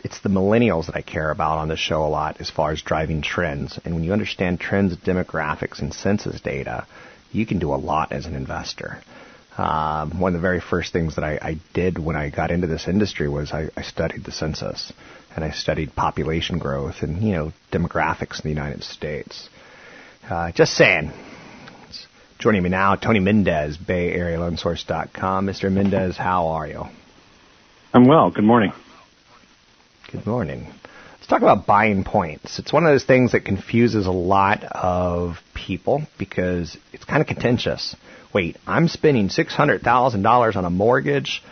it's 0.05 0.21
the 0.21 0.29
millennials 0.29 0.87
that 0.87 0.97
I 0.97 1.03
care 1.03 1.31
about 1.31 1.59
on 1.59 1.69
this 1.69 1.79
show 1.79 2.05
a 2.05 2.09
lot 2.09 2.41
as 2.41 2.51
far 2.51 2.73
as 2.73 2.83
driving 2.83 3.23
trends. 3.23 3.79
And 3.85 3.95
when 3.95 4.05
you 4.05 4.13
understand 4.13 4.61
trends, 4.61 4.97
demographics, 4.97 5.81
and 5.81 5.95
census 5.95 6.41
data, 6.41 6.87
you 7.33 7.47
can 7.47 7.59
do 7.59 7.73
a 7.73 7.77
lot 7.77 8.13
as 8.13 8.27
an 8.27 8.35
investor. 8.35 9.01
Um, 9.57 10.21
one 10.21 10.35
of 10.35 10.41
the 10.41 10.47
very 10.47 10.61
first 10.61 10.93
things 10.93 11.17
that 11.17 11.25
I, 11.25 11.39
I 11.43 11.61
did 11.75 11.99
when 11.99 12.17
I 12.17 12.31
got 12.31 12.51
into 12.53 12.69
this 12.69 12.87
industry 12.87 13.29
was 13.29 13.51
I, 13.51 13.71
I 13.77 13.83
studied 13.83 14.25
the 14.25 14.31
census 14.31 14.93
and 15.35 15.45
I 15.45 15.51
studied 15.51 15.97
population 15.97 16.59
growth 16.59 17.03
and 17.03 17.23
you 17.23 17.33
know 17.33 17.53
demographics 17.73 18.37
in 18.37 18.43
the 18.45 18.55
United 18.55 18.85
States. 18.85 19.49
Uh, 20.29 20.53
just 20.53 20.75
saying. 20.75 21.11
Joining 22.39 22.63
me 22.63 22.69
now, 22.69 22.97
Tony 22.97 23.19
Mendez, 23.19 23.79
Bay 23.79 24.13
Area 24.13 24.37
BayAreaLoanSource.com. 24.37 25.47
Mr. 25.47 25.73
Mendez, 25.73 26.19
how 26.19 26.49
are 26.49 26.67
you? 26.67 26.85
I'm 27.95 28.07
well. 28.07 28.31
Good 28.31 28.45
morning. 28.45 28.73
Good 30.13 30.27
morning. 30.27 30.67
Let's 31.15 31.27
talk 31.29 31.41
about 31.41 31.67
buying 31.67 32.05
points. 32.05 32.59
It's 32.59 32.73
one 32.73 32.85
of 32.85 32.93
those 32.93 33.05
things 33.05 33.33
that 33.33 33.47
confuses 33.47 34.07
a 34.07 34.13
lot 34.13 34.65
of 34.65 35.39
people 35.55 36.03
because 36.19 36.77
it's 36.93 37.05
kind 37.05 37.23
of 37.23 37.27
contentious. 37.27 37.97
Wait, 38.35 38.59
I'm 38.67 38.89
spending 38.89 39.31
$600,000 39.31 40.57
on 40.57 40.65
a 40.65 40.71
mortgage 40.71 41.43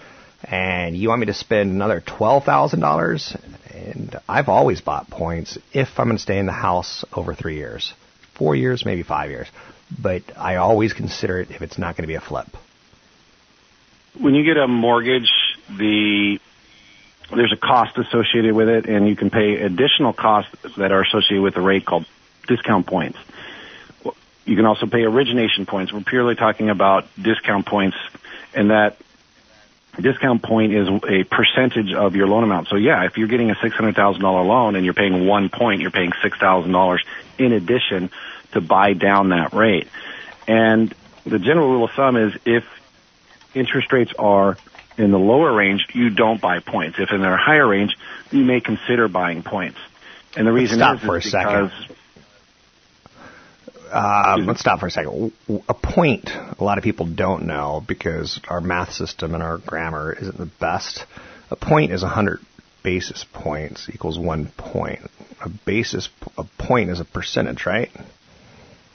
and 0.45 0.95
you 0.95 1.09
want 1.09 1.21
me 1.21 1.26
to 1.26 1.35
spend 1.35 1.73
another 1.73 2.02
$12,000? 2.02 3.40
And 3.75 4.16
I've 4.28 4.49
always 4.49 4.83
bought 4.83 5.09
points 5.09 5.59
if 5.73 5.88
I'm 5.97 6.06
going 6.06 6.18
to 6.18 6.23
stay 6.23 6.38
in 6.38 6.47
the 6.47 6.52
house 6.52 7.06
over 7.14 7.35
three 7.35 7.56
years, 7.56 7.95
four 8.37 8.55
years, 8.55 8.85
maybe 8.85 9.02
five 9.02 9.31
years. 9.31 9.49
But 10.00 10.23
I 10.37 10.57
always 10.57 10.93
consider 10.93 11.40
it 11.40 11.50
if 11.50 11.62
it's 11.62 11.78
not 11.78 11.97
going 11.97 12.02
to 12.05 12.09
be 12.09 12.14
a 12.14 12.21
flip. 12.21 12.49
When 14.19 14.35
you 14.35 14.45
get 14.45 14.57
a 14.57 14.66
mortgage, 14.66 15.31
the 15.69 16.38
there's 17.35 17.52
a 17.52 17.57
cost 17.57 17.99
associated 17.99 18.55
with 18.55 18.69
it, 18.69 18.87
and 18.87 19.09
you 19.09 19.16
can 19.16 19.31
pay 19.31 19.57
additional 19.61 20.12
costs 20.12 20.55
that 20.76 20.93
are 20.93 21.02
associated 21.02 21.43
with 21.43 21.55
the 21.55 21.61
rate 21.61 21.85
called 21.85 22.07
discount 22.47 22.87
points. 22.87 23.19
You 24.45 24.55
can 24.55 24.64
also 24.64 24.87
pay 24.87 25.02
origination 25.02 25.66
points. 25.66 25.93
We're 25.93 26.02
purely 26.02 26.37
talking 26.37 26.71
about 26.71 27.07
discount 27.21 27.66
points, 27.66 27.97
and 28.55 28.71
that 28.71 28.97
discount 30.03 30.43
point 30.43 30.73
is 30.75 30.88
a 30.88 31.25
percentage 31.25 31.93
of 31.93 32.17
your 32.17 32.26
loan 32.26 32.45
amount. 32.45 32.69
So 32.69 32.76
yeah, 32.76 33.05
if 33.05 33.17
you're 33.17 33.29
getting 33.29 33.50
a 33.50 33.55
$600,000 33.55 34.23
loan 34.23 34.76
and 34.76 34.85
you're 34.85 34.95
paying 34.95 35.26
one 35.26 35.49
point, 35.49 35.81
you're 35.81 35.91
paying 35.91 36.12
$6,000 36.12 36.99
in 37.38 37.53
addition 37.53 38.11
to 38.53 38.61
buy 38.61 38.93
down 38.93 39.31
that 39.31 39.53
rate. 39.53 39.88
And 40.47 40.95
the 41.25 41.38
general 41.38 41.69
rule 41.69 41.85
of 41.85 41.91
thumb 41.93 42.17
is 42.17 42.35
if 42.45 42.65
interest 43.55 43.93
rates 43.93 44.12
are 44.19 44.57
in 44.97 45.11
the 45.11 45.19
lower 45.19 45.53
range, 45.53 45.87
you 45.93 46.11
don't 46.11 46.41
buy 46.41 46.61
points. 46.61 46.99
If 46.99 47.11
in 47.11 47.21
their 47.21 47.37
higher 47.37 47.67
range, 47.67 47.97
you 48.31 48.45
may 48.45 48.61
consider 48.61 49.09
buying 49.09 49.43
points. 49.43 49.79
And 50.37 50.47
the 50.47 50.53
reason 50.53 50.79
Stop 50.79 50.97
is, 50.97 51.03
for 51.03 51.17
is 51.19 51.26
a 51.26 51.38
because 51.38 51.71
second. 51.73 51.97
Um, 53.97 54.47
let's 54.47 54.61
stop 54.61 54.81
for 54.81 54.87
a 54.87 54.91
second. 54.91 55.33
A 55.69 55.75
point, 55.75 56.29
a 56.29 56.62
lot 56.62 56.76
of 56.76 56.85
people 56.85 57.07
don't 57.07 57.47
know 57.47 57.83
because 57.87 58.41
our 58.49 58.61
math 58.61 58.93
system 58.93 59.35
and 59.35 59.43
our 59.43 59.59
grammar 59.59 60.12
isn't 60.12 60.37
the 60.37 60.50
best. 60.61 61.05
A 61.50 61.57
point 61.57 61.93
is 61.93 62.03
100 62.03 62.41
basis 62.83 63.25
points 63.33 63.88
equals 63.93 64.19
one 64.19 64.53
point. 64.57 65.00
A 65.41 65.49
basis, 65.49 66.09
a 66.37 66.45
point 66.59 66.91
is 66.91 67.00
a 67.00 67.05
percentage, 67.05 67.67
right? 67.67 67.91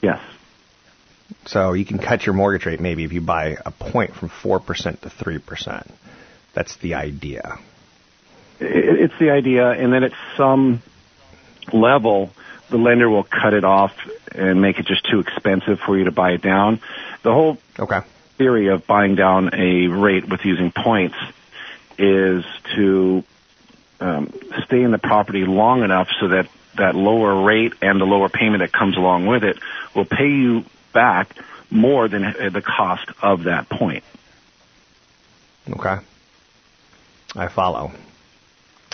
yes, 0.01 0.19
So 1.45 1.73
you 1.73 1.85
can 1.85 1.99
cut 1.99 2.25
your 2.25 2.33
mortgage 2.33 2.65
rate 2.65 2.79
maybe 2.79 3.03
if 3.03 3.11
you 3.11 3.21
buy 3.21 3.57
a 3.65 3.71
point 3.71 4.13
from 4.13 4.29
4% 4.29 5.01
to 5.01 5.09
3%. 5.09 5.91
That's 6.53 6.77
the 6.77 6.95
idea. 6.95 7.59
it's 8.59 9.13
the 9.19 9.31
idea, 9.31 9.71
and 9.71 9.91
then 9.91 10.03
at 10.03 10.11
some 10.37 10.81
level, 11.73 12.31
the 12.71 12.77
lender 12.77 13.09
will 13.09 13.23
cut 13.25 13.53
it 13.53 13.63
off 13.63 13.91
and 14.33 14.61
make 14.61 14.79
it 14.79 14.87
just 14.87 15.05
too 15.09 15.19
expensive 15.19 15.79
for 15.85 15.97
you 15.97 16.05
to 16.05 16.11
buy 16.11 16.31
it 16.31 16.41
down. 16.41 16.79
The 17.23 17.31
whole 17.31 17.57
Okay. 17.77 17.99
theory 18.37 18.69
of 18.69 18.87
buying 18.87 19.15
down 19.15 19.53
a 19.53 19.87
rate 19.87 20.27
with 20.27 20.39
using 20.43 20.71
points 20.71 21.15
is 21.97 22.43
to 22.75 23.23
um, 23.99 24.33
stay 24.65 24.81
in 24.81 24.91
the 24.91 24.97
property 24.97 25.43
long 25.45 25.83
enough 25.83 26.07
so 26.19 26.29
that 26.29 26.47
that 26.77 26.95
lower 26.95 27.43
rate 27.43 27.73
and 27.81 27.99
the 27.99 28.05
lower 28.05 28.29
payment 28.29 28.61
that 28.61 28.71
comes 28.71 28.95
along 28.97 29.27
with 29.27 29.43
it 29.43 29.59
will 29.93 30.05
pay 30.05 30.29
you 30.29 30.63
back 30.93 31.35
more 31.69 32.07
than 32.07 32.23
uh, 32.23 32.49
the 32.51 32.61
cost 32.61 33.07
of 33.21 33.43
that 33.43 33.69
point. 33.69 34.03
Okay. 35.69 35.97
I 37.35 37.47
follow. 37.49 37.91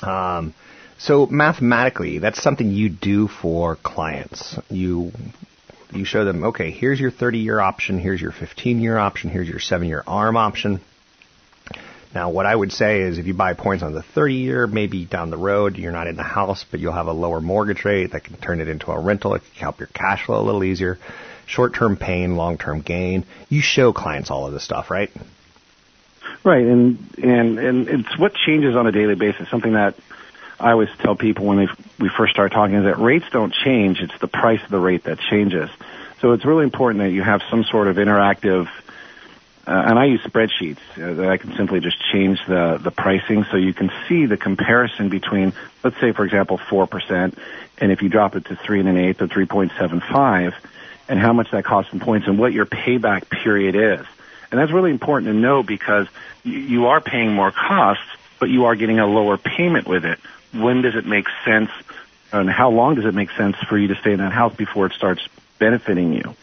Um, 0.02 0.54
so 0.98 1.26
mathematically, 1.26 2.20
that's 2.20 2.42
something 2.42 2.70
you 2.70 2.90
do 2.90 3.28
for 3.28 3.76
clients. 3.76 4.58
You 4.70 5.12
you 5.94 6.06
show 6.06 6.26
them, 6.26 6.44
okay, 6.46 6.72
here's 6.72 7.00
your 7.00 7.12
30-year 7.12 7.60
option, 7.60 8.00
here's 8.00 8.22
your 8.22 8.32
15-year 8.32 8.98
option, 8.98 9.30
here's 9.30 9.48
your 9.48 9.60
7-year 9.60 10.04
ARM 10.06 10.36
option. 10.36 10.82
Now, 12.14 12.30
what 12.30 12.46
I 12.46 12.56
would 12.56 12.72
say 12.72 13.02
is 13.02 13.20
if 13.20 13.26
you 13.26 13.34
buy 13.34 13.54
points 13.54 13.84
on 13.84 13.94
the 13.94 14.04
30-year, 14.16 14.68
maybe 14.68 15.06
down 15.06 15.30
the 15.30 15.38
road 15.38 15.78
you're 15.78 15.92
not 15.92 16.08
in 16.08 16.16
the 16.16 16.24
house, 16.24 16.66
but 16.70 16.80
you'll 16.80 16.94
have 16.94 17.08
a 17.08 17.14
lower 17.14 17.42
mortgage 17.42 17.86
rate 17.86 18.12
that 18.12 18.24
can 18.24 18.38
turn 18.38 18.60
it 18.60 18.68
into 18.68 18.92
a 18.92 19.00
rental. 19.00 19.36
It 19.36 19.44
can 19.54 19.62
help 19.62 19.80
your 19.80 19.90
cash 19.94 20.26
flow 20.26 20.42
a 20.42 20.44
little 20.44 20.64
easier. 20.64 20.98
Short-term 21.46 21.96
pain, 21.96 22.36
long-term 22.36 22.82
gain. 22.82 23.26
You 23.50 23.62
show 23.62 23.94
clients 23.94 24.32
all 24.32 24.48
of 24.48 24.54
this 24.54 24.64
stuff, 24.64 24.90
right? 24.92 25.10
Right, 26.44 26.66
and 26.66 26.98
and 27.22 27.60
and 27.60 27.88
it's 27.88 28.20
what 28.20 28.34
changes 28.34 28.76
on 28.76 28.86
a 28.86 28.92
daily 28.92 29.16
basis. 29.16 29.50
Something 29.50 29.74
that 29.74 29.96
I 30.60 30.72
always 30.72 30.90
tell 31.00 31.16
people 31.16 31.46
when 31.46 31.58
they 31.58 31.68
we 32.00 32.10
first 32.10 32.34
start 32.34 32.52
talking 32.52 32.76
is 32.76 32.84
that 32.86 33.00
rates 33.00 33.26
don't 33.32 33.54
change; 33.54 34.02
it's 34.02 34.18
the 34.20 34.28
price 34.28 34.64
of 34.64 34.70
the 34.70 34.80
rate 34.80 35.04
that 35.04 35.20
changes. 35.20 35.70
So 36.22 36.32
it's 36.32 36.46
really 36.46 36.64
important 36.64 37.04
that 37.04 37.12
you 37.12 37.22
have 37.22 37.42
some 37.50 37.64
sort 37.64 37.88
of 37.88 37.98
interactive. 37.98 38.68
Uh, 39.68 39.84
and 39.86 40.00
I 40.00 40.06
use 40.06 40.22
spreadsheets 40.22 40.80
uh, 40.96 41.14
that 41.16 41.30
I 41.30 41.36
can 41.38 41.54
simply 41.58 41.82
just 41.82 41.98
change 42.12 42.40
the 42.48 42.80
the 42.82 42.92
pricing 42.92 43.46
so 43.52 43.58
you 43.58 43.74
can 43.74 43.92
see 44.08 44.26
the 44.26 44.38
comparison 44.38 45.10
between, 45.10 45.54
let's 45.84 46.00
say, 46.00 46.14
for 46.14 46.24
example, 46.24 46.58
four 46.58 46.88
percent, 46.88 47.38
and 47.78 47.92
if 47.92 48.02
you 48.02 48.10
drop 48.10 48.36
it 48.36 48.46
to 48.46 48.56
three 48.56 48.80
and 48.80 48.90
an 48.90 48.98
eighth 48.98 49.22
or 49.22 49.28
three 49.28 49.46
point 49.46 49.74
seven 49.78 50.00
five, 50.00 50.56
and 51.08 51.20
how 51.20 51.34
much 51.34 51.52
that 51.52 51.66
costs 51.66 51.94
in 51.94 52.00
points 52.00 52.28
and 52.28 52.40
what 52.40 52.54
your 52.54 52.66
payback 52.66 53.30
period 53.30 53.76
is. 53.76 54.06
And 54.50 54.60
that's 54.60 54.72
really 54.72 54.92
important 54.92 55.28
to 55.32 55.38
know 55.38 55.62
because 55.62 56.08
you, 56.44 56.58
you 56.58 56.88
are 56.88 57.02
paying 57.02 57.34
more 57.34 57.52
costs, 57.52 58.06
but 58.40 58.50
you 58.50 58.66
are 58.66 58.76
getting 58.76 59.00
a 59.00 59.06
lower 59.06 59.38
payment 59.38 59.88
with 59.88 60.06
it. 60.06 60.20
When 60.54 60.82
does 60.82 60.96
it 60.96 61.06
make 61.06 61.26
sense, 61.46 61.70
and 62.32 62.50
how 62.50 62.70
long 62.72 62.96
does 62.96 63.06
it 63.06 63.14
make 63.14 63.32
sense 63.32 63.56
for 63.70 63.78
you 63.78 63.90
to 63.90 63.96
stay 63.96 64.14
in 64.14 64.20
that 64.20 64.32
house 64.32 64.56
before 64.56 64.86
it 64.86 64.94
starts 64.94 65.28
benefiting 65.60 66.14
you? 66.14 66.36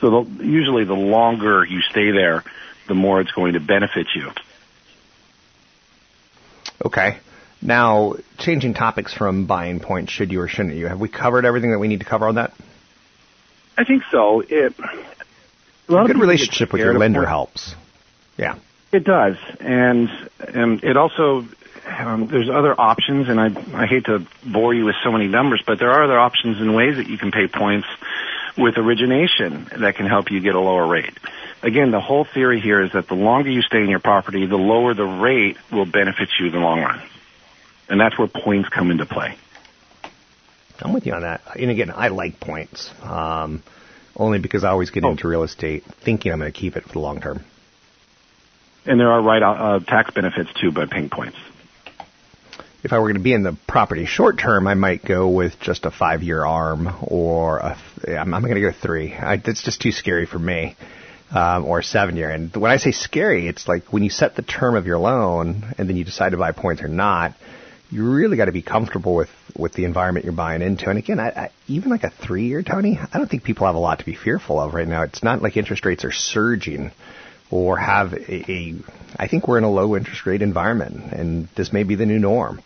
So 0.00 0.22
the, 0.22 0.44
usually, 0.44 0.84
the 0.84 0.94
longer 0.94 1.64
you 1.64 1.80
stay 1.80 2.10
there, 2.10 2.44
the 2.86 2.94
more 2.94 3.20
it's 3.20 3.32
going 3.32 3.54
to 3.54 3.60
benefit 3.60 4.06
you. 4.14 4.30
Okay. 6.84 7.18
Now, 7.60 8.14
changing 8.38 8.74
topics 8.74 9.12
from 9.12 9.46
buying 9.46 9.80
points, 9.80 10.12
should 10.12 10.30
you 10.30 10.40
or 10.40 10.48
shouldn't 10.48 10.76
you? 10.76 10.86
Have 10.86 11.00
we 11.00 11.08
covered 11.08 11.44
everything 11.44 11.72
that 11.72 11.78
we 11.78 11.88
need 11.88 12.00
to 12.00 12.06
cover 12.06 12.28
on 12.28 12.36
that? 12.36 12.52
I 13.76 13.84
think 13.84 14.04
so. 14.12 14.40
It, 14.40 14.74
a 15.88 16.06
good 16.06 16.18
relationship 16.18 16.72
with 16.72 16.80
your 16.80 16.98
lender 16.98 17.26
helps. 17.26 17.74
Yeah. 18.36 18.58
It 18.90 19.04
does, 19.04 19.36
and 19.60 20.08
and 20.38 20.82
it 20.82 20.96
also 20.96 21.46
um, 21.88 22.28
there's 22.28 22.48
other 22.48 22.78
options, 22.78 23.28
and 23.28 23.40
I 23.40 23.46
I 23.74 23.86
hate 23.86 24.04
to 24.06 24.26
bore 24.44 24.74
you 24.74 24.84
with 24.84 24.96
so 25.02 25.10
many 25.10 25.26
numbers, 25.26 25.62
but 25.66 25.78
there 25.78 25.90
are 25.90 26.04
other 26.04 26.18
options 26.18 26.60
and 26.60 26.74
ways 26.74 26.96
that 26.96 27.08
you 27.08 27.18
can 27.18 27.30
pay 27.30 27.46
points 27.48 27.86
with 28.56 28.76
origination 28.76 29.68
that 29.80 29.96
can 29.96 30.06
help 30.06 30.30
you 30.30 30.40
get 30.40 30.54
a 30.54 30.60
lower 30.60 30.86
rate. 30.86 31.16
Again, 31.62 31.90
the 31.90 32.00
whole 32.00 32.24
theory 32.24 32.60
here 32.60 32.82
is 32.82 32.92
that 32.92 33.08
the 33.08 33.14
longer 33.14 33.50
you 33.50 33.62
stay 33.62 33.78
in 33.78 33.88
your 33.88 34.00
property, 34.00 34.46
the 34.46 34.56
lower 34.56 34.94
the 34.94 35.04
rate 35.04 35.56
will 35.72 35.86
benefit 35.86 36.28
you 36.38 36.46
in 36.46 36.52
the 36.52 36.58
long 36.58 36.80
run, 36.80 37.02
and 37.88 38.00
that's 38.00 38.18
where 38.18 38.28
points 38.28 38.68
come 38.68 38.90
into 38.90 39.06
play. 39.06 39.36
I'm 40.80 40.92
with 40.92 41.06
you 41.06 41.12
on 41.12 41.22
that. 41.22 41.40
And 41.56 41.70
again, 41.70 41.90
I 41.94 42.08
like 42.08 42.38
points. 42.38 42.90
Um, 43.02 43.62
only 44.16 44.38
because 44.38 44.64
I 44.64 44.70
always 44.70 44.90
get 44.90 45.04
oh. 45.04 45.10
into 45.10 45.28
real 45.28 45.42
estate 45.42 45.84
thinking 46.04 46.32
I'm 46.32 46.38
going 46.38 46.52
to 46.52 46.58
keep 46.58 46.76
it 46.76 46.84
for 46.84 46.92
the 46.92 46.98
long 46.98 47.20
term. 47.20 47.44
And 48.84 48.98
there 48.98 49.10
are 49.10 49.22
right 49.22 49.42
uh, 49.42 49.80
tax 49.80 50.12
benefits 50.14 50.50
too 50.60 50.72
by 50.72 50.86
paying 50.86 51.10
points. 51.10 51.36
If 52.84 52.92
I 52.92 52.98
were 52.98 53.06
going 53.06 53.14
to 53.14 53.20
be 53.20 53.32
in 53.32 53.42
the 53.42 53.56
property 53.66 54.06
short 54.06 54.38
term, 54.38 54.68
I 54.68 54.74
might 54.74 55.04
go 55.04 55.28
with 55.28 55.58
just 55.60 55.84
a 55.84 55.90
five 55.90 56.22
year 56.22 56.44
arm 56.44 56.88
or 57.02 57.58
a 57.58 57.76
I'm, 58.06 58.32
I'm 58.32 58.42
going 58.42 58.54
to 58.54 58.60
go 58.60 58.72
three. 58.72 59.12
I, 59.12 59.36
that's 59.36 59.62
just 59.62 59.80
too 59.80 59.92
scary 59.92 60.26
for 60.26 60.38
me. 60.38 60.76
Um, 61.30 61.66
or 61.66 61.82
seven 61.82 62.16
year. 62.16 62.30
And 62.30 62.56
when 62.56 62.70
I 62.70 62.78
say 62.78 62.90
scary, 62.90 63.48
it's 63.48 63.68
like 63.68 63.92
when 63.92 64.02
you 64.02 64.08
set 64.08 64.34
the 64.34 64.40
term 64.40 64.76
of 64.76 64.86
your 64.86 64.96
loan 64.96 65.74
and 65.76 65.86
then 65.86 65.94
you 65.94 66.02
decide 66.02 66.30
to 66.30 66.38
buy 66.38 66.52
points 66.52 66.80
or 66.80 66.88
not, 66.88 67.34
you 67.90 68.10
really 68.10 68.38
got 68.38 68.46
to 68.46 68.52
be 68.52 68.62
comfortable 68.62 69.14
with 69.14 69.28
with 69.54 69.74
the 69.74 69.84
environment 69.84 70.24
you're 70.24 70.32
buying 70.32 70.62
into. 70.62 70.88
And 70.88 70.98
again, 70.98 71.20
I, 71.20 71.28
I, 71.28 71.50
even 71.66 71.90
like 71.90 72.04
a 72.04 72.10
three 72.10 72.46
year, 72.46 72.62
Tony, 72.62 72.98
I 72.98 73.18
don't 73.18 73.28
think 73.28 73.44
people 73.44 73.66
have 73.66 73.74
a 73.74 73.78
lot 73.78 73.98
to 73.98 74.06
be 74.06 74.14
fearful 74.14 74.58
of 74.58 74.72
right 74.72 74.88
now. 74.88 75.02
It's 75.02 75.22
not 75.22 75.42
like 75.42 75.58
interest 75.58 75.84
rates 75.84 76.04
are 76.04 76.12
surging 76.12 76.92
or 77.50 77.76
have 77.76 78.14
a, 78.14 78.50
a 78.50 78.74
I 79.18 79.26
think 79.26 79.48
we're 79.48 79.58
in 79.58 79.64
a 79.64 79.70
low 79.70 79.96
interest 79.96 80.26
rate 80.26 80.42
environment, 80.42 81.12
and 81.12 81.48
this 81.54 81.72
may 81.72 81.82
be 81.82 81.96
the 81.96 82.06
new 82.06 82.18
norm 82.18 82.62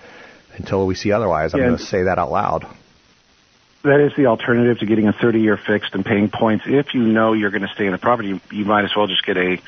until 0.56 0.86
we 0.86 0.94
see 0.94 1.12
otherwise. 1.12 1.54
I'm 1.54 1.60
yeah. 1.60 1.66
going 1.66 1.78
to 1.78 1.84
say 1.84 2.02
that 2.04 2.18
out 2.18 2.30
loud. 2.30 2.66
That 3.84 4.00
is 4.00 4.12
the 4.16 4.26
alternative 4.26 4.78
to 4.78 4.86
getting 4.86 5.08
a 5.08 5.12
30 5.12 5.40
year 5.40 5.56
fixed 5.56 5.94
and 5.94 6.04
paying 6.04 6.28
points. 6.28 6.64
If 6.68 6.94
you 6.94 7.02
know 7.02 7.32
you're 7.32 7.50
going 7.50 7.62
to 7.62 7.74
stay 7.74 7.86
in 7.86 7.92
the 7.92 7.98
property, 7.98 8.28
you, 8.28 8.40
you 8.52 8.64
might 8.64 8.84
as 8.84 8.94
well 8.94 9.06
just 9.06 9.24
get 9.24 9.36
a 9.36 9.58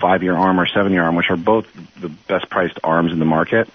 five 0.00 0.22
year 0.22 0.34
arm 0.34 0.58
or 0.58 0.66
seven 0.66 0.92
year 0.92 1.04
arm, 1.04 1.14
which 1.14 1.30
are 1.30 1.36
both 1.36 1.66
the 2.00 2.08
best 2.08 2.50
priced 2.50 2.78
arms 2.82 3.12
in 3.12 3.18
the 3.18 3.24
market. 3.24 3.68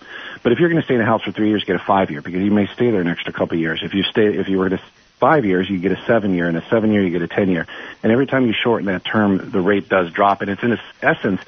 But 0.44 0.52
if 0.52 0.60
you're 0.60 0.70
going 0.70 0.82
to 0.82 0.86
stay 0.86 0.96
in 0.96 1.02
a 1.02 1.06
house 1.06 1.24
for 1.24 1.32
three 1.32 1.50
years, 1.50 1.64
get 1.64 1.76
a 1.76 1.84
five 1.86 2.12
year 2.12 2.22
because 2.22 2.42
you 2.42 2.52
may 2.52 2.68
stay 2.68 2.92
there 2.92 3.02
an 3.02 3.08
extra 3.08 3.32
couple 3.32 3.56
of 3.56 3.62
years. 3.62 3.82
If 3.84 3.94
you 3.94 4.04
stay, 4.04 4.26
if 4.26 4.50
you 4.50 4.58
were 4.58 4.70
to 4.70 4.82
five 5.20 5.46
years, 5.46 5.70
you 5.70 5.80
get 5.80 5.92
a 5.92 6.02
seven 6.06 6.34
year, 6.34 6.48
and 6.48 6.58
a 6.58 6.68
seven 6.70 6.92
year, 6.92 7.04
you 7.04 7.12
get 7.12 7.22
a 7.22 7.28
ten 7.28 7.50
year. 7.50 7.68
And 8.02 8.12
every 8.12 8.26
time 8.26 8.46
you 8.46 8.54
shorten 8.54 8.88
that 8.88 9.04
term, 9.04 9.52
the 9.52 9.62
rate 9.62 9.90
does 9.90 10.12
drop, 10.12 10.42
and 10.42 10.50
it's 10.50 10.64
in 10.64 10.78
essence 11.02 11.42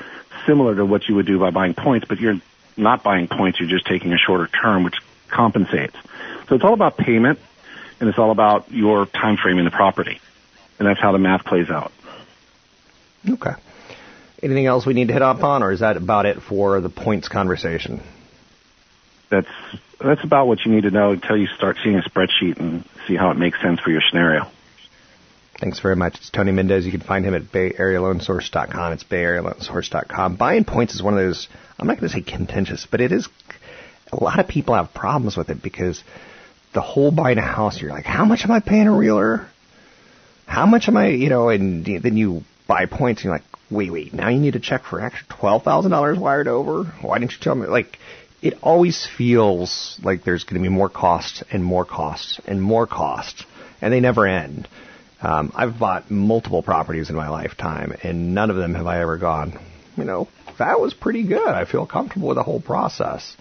similar 0.46 0.76
to 0.76 0.86
what 0.86 1.08
you 1.08 1.16
would 1.16 1.26
do 1.26 1.40
by 1.40 1.52
buying 1.52 1.74
points, 1.74 2.06
but 2.08 2.20
you're 2.20 2.40
not 2.78 3.04
buying 3.04 3.28
points, 3.28 3.60
you're 3.60 3.70
just 3.70 3.86
taking 3.86 4.14
a 4.14 4.18
shorter 4.18 4.48
term, 4.48 4.84
which 4.84 4.96
compensates. 5.30 5.96
So 6.50 6.56
it's 6.56 6.64
all 6.64 6.74
about 6.74 6.98
payment, 6.98 7.40
and 8.00 8.10
it's 8.10 8.18
all 8.18 8.32
about 8.32 8.72
your 8.72 9.06
time 9.06 9.38
frame 9.38 9.58
in 9.58 9.66
the 9.66 9.72
property, 9.72 10.20
and 10.80 10.88
that's 10.88 11.00
how 11.00 11.12
the 11.12 11.20
math 11.20 11.46
plays 11.46 11.70
out. 11.70 11.92
Okay. 13.30 13.54
Anything 14.44 14.66
else 14.66 14.86
we 14.86 14.94
need 14.94 15.08
to 15.08 15.14
hit 15.14 15.22
up 15.22 15.44
on, 15.44 15.62
or 15.62 15.72
is 15.72 15.82
that 15.82 15.98
about 15.98 16.26
it 16.26 16.42
for 16.42 16.82
the 16.82 16.90
points 16.90 17.28
conversation? 17.28 18.02
That's 19.32 19.48
that's 20.00 20.24
about 20.24 20.48
what 20.48 20.66
you 20.66 20.72
need 20.72 20.84
to 20.84 20.92
know 20.92 21.12
until 21.12 21.38
you 21.38 21.48
start 21.48 21.78
seeing 21.84 21.96
a 21.96 22.02
spreadsheet 22.02 22.58
and 22.60 22.84
see 23.08 23.16
how 23.16 23.32
it 23.32 23.38
makes 23.38 23.60
sense 23.62 23.80
for 23.80 23.90
your 23.90 24.02
scenario. 24.10 24.48
Thanks 25.60 25.80
very 25.80 25.96
much. 25.96 26.16
It's 26.16 26.32
Tony 26.32 26.52
Mendez. 26.52 26.86
You 26.86 26.92
can 26.92 27.02
find 27.02 27.24
him 27.24 27.36
at 27.36 27.44
BayAreaLoanSource.com. 27.44 28.94
It's 28.94 29.04
BayAreaLoanSource.com. 29.04 30.36
Buying 30.36 30.66
points 30.66 30.96
is 30.96 31.04
one 31.04 31.14
of 31.14 31.20
those, 31.20 31.48
I'm 31.78 31.86
not 31.88 32.00
going 32.00 32.10
to 32.10 32.16
say 32.16 32.22
contentious, 32.22 32.88
but 32.90 33.00
it 33.00 33.12
is, 33.12 33.30
a 34.12 34.24
lot 34.24 34.40
of 34.40 34.48
people 34.48 34.74
have 34.74 34.92
problems 34.92 35.38
with 35.38 35.52
it 35.52 35.62
because 35.62 36.04
the 36.74 36.82
whole 36.82 37.12
buying 37.12 37.38
a 37.38 37.42
house, 37.42 37.80
you're 37.80 37.92
like, 37.92 38.06
how 38.06 38.26
much 38.26 38.44
am 38.44 38.50
I 38.50 38.60
paying 38.60 38.88
a 38.88 38.96
realtor? 38.96 39.48
How 40.48 40.66
much 40.66 40.88
am 40.88 40.98
I, 40.98 41.10
you 41.10 41.30
know, 41.30 41.50
and 41.50 41.86
then 41.86 42.18
you 42.18 42.44
buy 42.68 42.88
points 42.88 43.22
and 43.22 43.26
you're 43.26 43.36
like, 43.36 43.44
wait, 43.70 43.92
wait, 43.92 44.14
now 44.14 44.30
you 44.30 44.40
need 44.40 44.54
to 44.54 44.60
check 44.60 44.84
for 44.86 45.00
extra 45.00 45.28
$12,000 45.28 46.18
wired 46.18 46.48
over? 46.48 46.86
Why 47.02 47.20
didn't 47.20 47.34
you 47.34 47.38
tell 47.40 47.54
me? 47.54 47.68
Like, 47.68 48.00
it 48.42 48.58
always 48.62 49.08
feels 49.18 50.00
like 50.04 50.24
there's 50.24 50.44
going 50.44 50.62
to 50.62 50.68
be 50.68 50.74
more 50.74 50.90
costs 50.90 51.44
and 51.52 51.64
more 51.64 51.86
costs 51.86 52.40
and 52.46 52.62
more 52.62 52.88
costs, 52.88 53.46
and 53.82 53.94
they 53.94 54.00
never 54.00 54.26
end. 54.26 54.68
Um, 55.22 55.52
I've 55.56 55.78
bought 55.78 56.10
multiple 56.10 56.64
properties 56.64 57.10
in 57.10 57.16
my 57.16 57.30
lifetime, 57.30 57.94
and 58.04 58.34
none 58.34 58.50
of 58.50 58.56
them 58.56 58.74
have 58.74 58.88
I 58.88 59.02
ever 59.02 59.18
gone, 59.18 59.60
you 59.96 60.04
know, 60.04 60.28
that 60.58 60.80
was 60.80 60.94
pretty 60.94 61.24
good. 61.24 61.48
I 61.48 61.66
feel 61.66 61.86
comfortable 61.86 62.30
with 62.30 62.38
the 62.38 62.44
whole 62.44 62.62
process. 62.62 63.36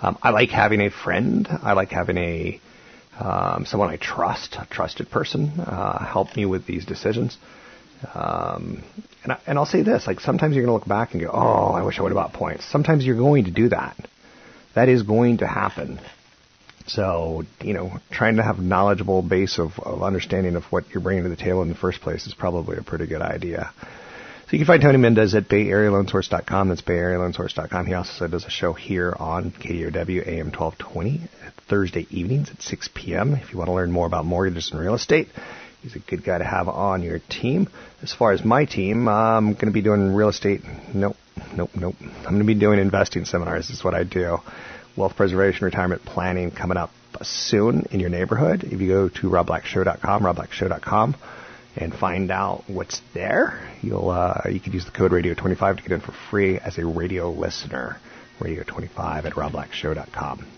Um, 0.00 0.18
I 0.22 0.30
like 0.30 0.50
having 0.50 0.80
a 0.80 0.90
friend. 0.90 1.48
I 1.48 1.72
like 1.72 1.90
having 1.90 2.18
a 2.18 2.60
um, 3.18 3.64
someone 3.66 3.88
I 3.88 3.96
trust, 3.96 4.56
a 4.56 4.66
trusted 4.70 5.10
person, 5.10 5.58
uh, 5.58 6.04
help 6.04 6.36
me 6.36 6.44
with 6.44 6.66
these 6.66 6.84
decisions. 6.84 7.38
Um, 8.14 8.84
and, 9.22 9.32
I, 9.32 9.38
and 9.46 9.58
I'll 9.58 9.66
say 9.66 9.82
this: 9.82 10.06
like 10.06 10.20
sometimes 10.20 10.54
you're 10.54 10.66
going 10.66 10.78
to 10.78 10.80
look 10.80 10.88
back 10.88 11.12
and 11.12 11.22
go, 11.22 11.30
"Oh, 11.32 11.72
I 11.72 11.82
wish 11.82 11.98
I 11.98 12.02
would 12.02 12.10
have 12.10 12.16
bought 12.16 12.34
points." 12.34 12.70
Sometimes 12.70 13.06
you're 13.06 13.16
going 13.16 13.44
to 13.44 13.50
do 13.50 13.70
that. 13.70 13.96
That 14.76 14.90
is 14.90 15.02
going 15.02 15.38
to 15.38 15.46
happen. 15.46 15.98
So, 16.86 17.44
you 17.62 17.72
know, 17.72 17.98
trying 18.10 18.36
to 18.36 18.42
have 18.42 18.58
a 18.58 18.62
knowledgeable 18.62 19.22
base 19.22 19.58
of, 19.58 19.72
of 19.80 20.02
understanding 20.02 20.54
of 20.54 20.64
what 20.64 20.84
you're 20.90 21.02
bringing 21.02 21.24
to 21.24 21.30
the 21.30 21.36
table 21.36 21.62
in 21.62 21.70
the 21.70 21.74
first 21.74 22.02
place 22.02 22.26
is 22.26 22.34
probably 22.34 22.76
a 22.76 22.82
pretty 22.82 23.06
good 23.06 23.22
idea. 23.22 23.72
So 23.80 24.52
you 24.52 24.58
can 24.58 24.66
find 24.66 24.82
Tony 24.82 24.98
Mendez 24.98 25.34
at 25.34 25.48
BayAreaLoanSource.com. 25.48 26.68
That's 26.68 26.82
BayAreaLoanSource.com. 26.82 27.86
He 27.86 27.94
also 27.94 28.28
does 28.28 28.44
a 28.44 28.50
show 28.50 28.74
here 28.74 29.16
on 29.18 29.50
KDOW 29.50 30.28
AM 30.28 30.52
1220 30.52 31.22
Thursday 31.68 32.06
evenings 32.10 32.50
at 32.50 32.60
6 32.60 32.90
p.m. 32.94 33.34
If 33.34 33.52
you 33.52 33.58
want 33.58 33.68
to 33.68 33.74
learn 33.74 33.90
more 33.90 34.06
about 34.06 34.26
mortgages 34.26 34.70
and 34.70 34.80
real 34.80 34.94
estate, 34.94 35.28
he's 35.82 35.96
a 35.96 36.00
good 36.00 36.22
guy 36.22 36.36
to 36.36 36.44
have 36.44 36.68
on 36.68 37.02
your 37.02 37.18
team. 37.30 37.68
As 38.02 38.12
far 38.12 38.32
as 38.32 38.44
my 38.44 38.66
team, 38.66 39.08
I'm 39.08 39.54
going 39.54 39.66
to 39.66 39.72
be 39.72 39.82
doing 39.82 40.14
real 40.14 40.28
estate. 40.28 40.60
Nope, 40.94 41.16
nope, 41.54 41.70
nope. 41.74 41.94
I'm 42.00 42.22
going 42.24 42.38
to 42.38 42.44
be 42.44 42.54
doing 42.54 42.78
investing 42.78 43.24
seminars. 43.24 43.70
Is 43.70 43.84
what 43.84 43.94
I 43.94 44.04
do. 44.04 44.38
Wealth 44.96 45.16
preservation, 45.16 45.64
retirement 45.64 46.04
planning 46.04 46.50
coming 46.50 46.76
up 46.76 46.90
soon 47.22 47.86
in 47.90 48.00
your 48.00 48.10
neighborhood. 48.10 48.64
If 48.64 48.80
you 48.80 48.88
go 48.88 49.08
to 49.08 49.28
robblackshow.com, 49.28 50.22
robblackshow.com, 50.22 51.16
and 51.76 51.94
find 51.94 52.30
out 52.30 52.64
what's 52.66 53.00
there, 53.12 53.68
you'll 53.82 54.10
uh, 54.10 54.42
you 54.50 54.60
can 54.60 54.72
use 54.72 54.84
the 54.84 54.90
code 54.90 55.12
radio25 55.12 55.76
to 55.76 55.82
get 55.82 55.92
in 55.92 56.00
for 56.00 56.12
free 56.30 56.58
as 56.58 56.78
a 56.78 56.86
radio 56.86 57.30
listener. 57.30 57.98
Radio25 58.40 59.24
at 59.24 59.32
robblackshow.com. 59.32 60.55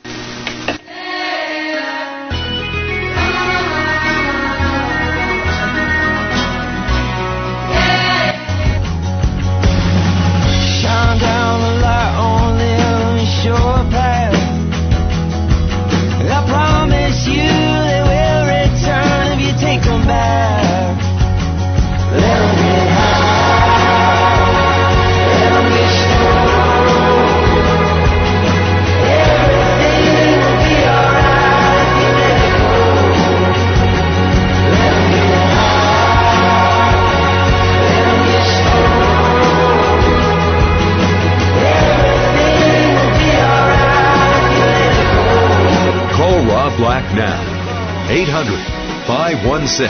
back 46.98 47.14
now. 47.14 48.10
800 48.10 48.58
516 49.06 49.86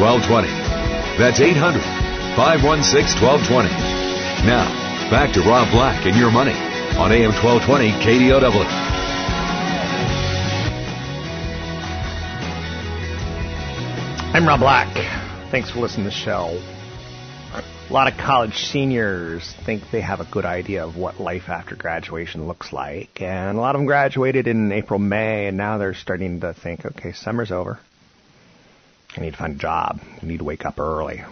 1220. 0.00 0.48
That's 1.18 1.40
800 1.40 1.80
516 2.34 3.22
1220. 3.22 3.68
Now, 4.46 4.66
back 5.10 5.32
to 5.34 5.40
Rob 5.42 5.70
Black 5.70 6.04
and 6.06 6.16
your 6.16 6.32
money 6.32 6.56
on 6.98 7.12
AM 7.12 7.32
1220 7.32 7.90
KDOW. 8.02 8.66
I'm 14.34 14.48
Rob 14.48 14.60
Black. 14.60 14.88
Thanks 15.50 15.70
for 15.70 15.80
listening 15.80 16.04
to 16.04 16.10
the 16.10 16.16
show. 16.16 16.58
A 17.92 18.00
lot 18.02 18.10
of 18.10 18.18
college 18.18 18.54
seniors 18.54 19.54
think 19.66 19.82
they 19.92 20.00
have 20.00 20.20
a 20.20 20.24
good 20.24 20.46
idea 20.46 20.82
of 20.82 20.96
what 20.96 21.20
life 21.20 21.50
after 21.50 21.76
graduation 21.76 22.46
looks 22.46 22.72
like, 22.72 23.20
and 23.20 23.58
a 23.58 23.60
lot 23.60 23.74
of 23.74 23.80
them 23.80 23.86
graduated 23.86 24.46
in 24.46 24.72
April, 24.72 24.98
May, 24.98 25.46
and 25.46 25.58
now 25.58 25.76
they're 25.76 25.92
starting 25.92 26.40
to 26.40 26.54
think, 26.54 26.86
okay, 26.86 27.12
summer's 27.12 27.50
over. 27.52 27.78
I 29.14 29.20
need 29.20 29.32
to 29.32 29.36
find 29.36 29.56
a 29.56 29.58
job. 29.58 30.00
I 30.00 30.24
need 30.24 30.38
to 30.38 30.44
wake 30.44 30.64
up 30.64 30.78
early. 30.78 31.22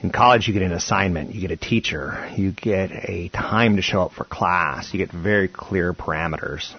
In 0.00 0.10
college, 0.10 0.48
you 0.48 0.54
get 0.54 0.62
an 0.62 0.72
assignment, 0.72 1.36
you 1.36 1.40
get 1.40 1.52
a 1.52 1.56
teacher, 1.56 2.28
you 2.36 2.50
get 2.50 2.90
a 2.90 3.28
time 3.28 3.76
to 3.76 3.82
show 3.82 4.02
up 4.02 4.14
for 4.14 4.24
class, 4.24 4.92
you 4.92 4.98
get 4.98 5.12
very 5.12 5.46
clear 5.46 5.94
parameters. 5.94 6.74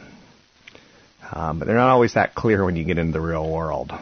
Um, 1.31 1.59
but 1.59 1.65
they're 1.65 1.77
not 1.77 1.91
always 1.91 2.15
that 2.15 2.35
clear 2.35 2.65
when 2.65 2.75
you 2.75 2.83
get 2.83 2.97
into 2.97 3.13
the 3.13 3.21
real 3.21 3.49
world 3.49 3.93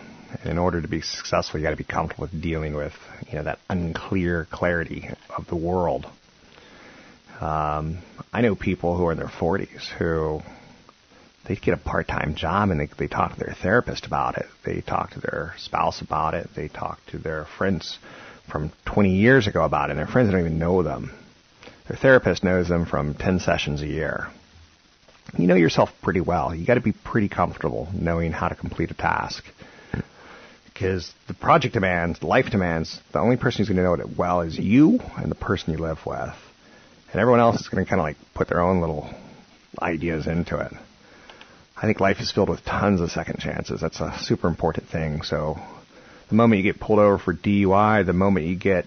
in 0.43 0.57
order 0.57 0.81
to 0.81 0.87
be 0.87 1.01
successful, 1.01 1.59
you 1.59 1.65
got 1.65 1.71
to 1.71 1.75
be 1.75 1.83
comfortable 1.83 2.23
with 2.23 2.41
dealing 2.41 2.75
with 2.75 2.93
you 3.27 3.37
know 3.37 3.43
that 3.43 3.59
unclear 3.69 4.47
clarity 4.51 5.09
of 5.35 5.47
the 5.47 5.55
world. 5.55 6.05
Um, 7.39 7.99
I 8.33 8.41
know 8.41 8.55
people 8.55 8.97
who 8.97 9.05
are 9.05 9.11
in 9.11 9.17
their 9.17 9.27
40s 9.27 9.87
who 9.97 10.41
they 11.45 11.55
get 11.55 11.73
a 11.73 11.77
part-time 11.77 12.35
job 12.35 12.69
and 12.69 12.79
they 12.79 12.89
they 12.97 13.07
talk 13.07 13.33
to 13.33 13.39
their 13.39 13.55
therapist 13.61 14.05
about 14.05 14.37
it. 14.37 14.45
They 14.65 14.81
talk 14.81 15.11
to 15.11 15.19
their 15.19 15.53
spouse 15.57 16.01
about 16.01 16.33
it. 16.33 16.49
They 16.55 16.67
talk 16.67 16.99
to 17.07 17.17
their 17.17 17.45
friends 17.57 17.97
from 18.49 18.71
20 18.85 19.15
years 19.15 19.47
ago 19.47 19.63
about 19.63 19.89
it. 19.89 19.91
And 19.91 19.99
their 19.99 20.07
friends 20.07 20.31
don't 20.31 20.39
even 20.39 20.59
know 20.59 20.83
them. 20.83 21.11
Their 21.87 21.97
therapist 21.97 22.43
knows 22.43 22.67
them 22.67 22.85
from 22.85 23.13
10 23.15 23.39
sessions 23.39 23.81
a 23.81 23.87
year. 23.87 24.27
You 25.37 25.47
know 25.47 25.55
yourself 25.55 25.89
pretty 26.01 26.21
well. 26.21 26.53
You 26.53 26.65
got 26.65 26.75
to 26.75 26.81
be 26.81 26.91
pretty 26.91 27.29
comfortable 27.29 27.87
knowing 27.93 28.31
how 28.31 28.47
to 28.47 28.55
complete 28.55 28.91
a 28.91 28.95
task 28.95 29.43
because 30.79 31.13
the 31.27 31.33
project 31.33 31.73
demands, 31.73 32.23
life 32.23 32.49
demands, 32.51 33.01
the 33.11 33.19
only 33.19 33.35
person 33.35 33.57
who's 33.57 33.67
going 33.67 33.75
to 33.75 33.83
know 33.83 33.95
it 33.95 34.17
well 34.17 34.39
is 34.39 34.57
you 34.57 35.01
and 35.17 35.29
the 35.29 35.35
person 35.35 35.73
you 35.73 35.77
live 35.77 35.99
with. 36.05 36.33
And 37.11 37.19
everyone 37.19 37.41
else 37.41 37.59
is 37.59 37.67
going 37.67 37.83
to 37.83 37.89
kind 37.89 37.99
of 37.99 38.05
like 38.05 38.15
put 38.33 38.47
their 38.47 38.61
own 38.61 38.79
little 38.79 39.13
ideas 39.81 40.25
into 40.25 40.57
it. 40.57 40.71
I 41.75 41.81
think 41.81 41.99
life 41.99 42.21
is 42.21 42.31
filled 42.31 42.47
with 42.47 42.63
tons 42.63 43.01
of 43.01 43.11
second 43.11 43.39
chances. 43.39 43.81
That's 43.81 43.99
a 43.99 44.17
super 44.21 44.47
important 44.47 44.87
thing. 44.87 45.21
So 45.23 45.57
the 46.29 46.35
moment 46.35 46.63
you 46.63 46.71
get 46.71 46.79
pulled 46.79 46.99
over 46.99 47.17
for 47.17 47.33
DUI, 47.33 48.05
the 48.05 48.13
moment 48.13 48.45
you 48.45 48.55
get, 48.55 48.85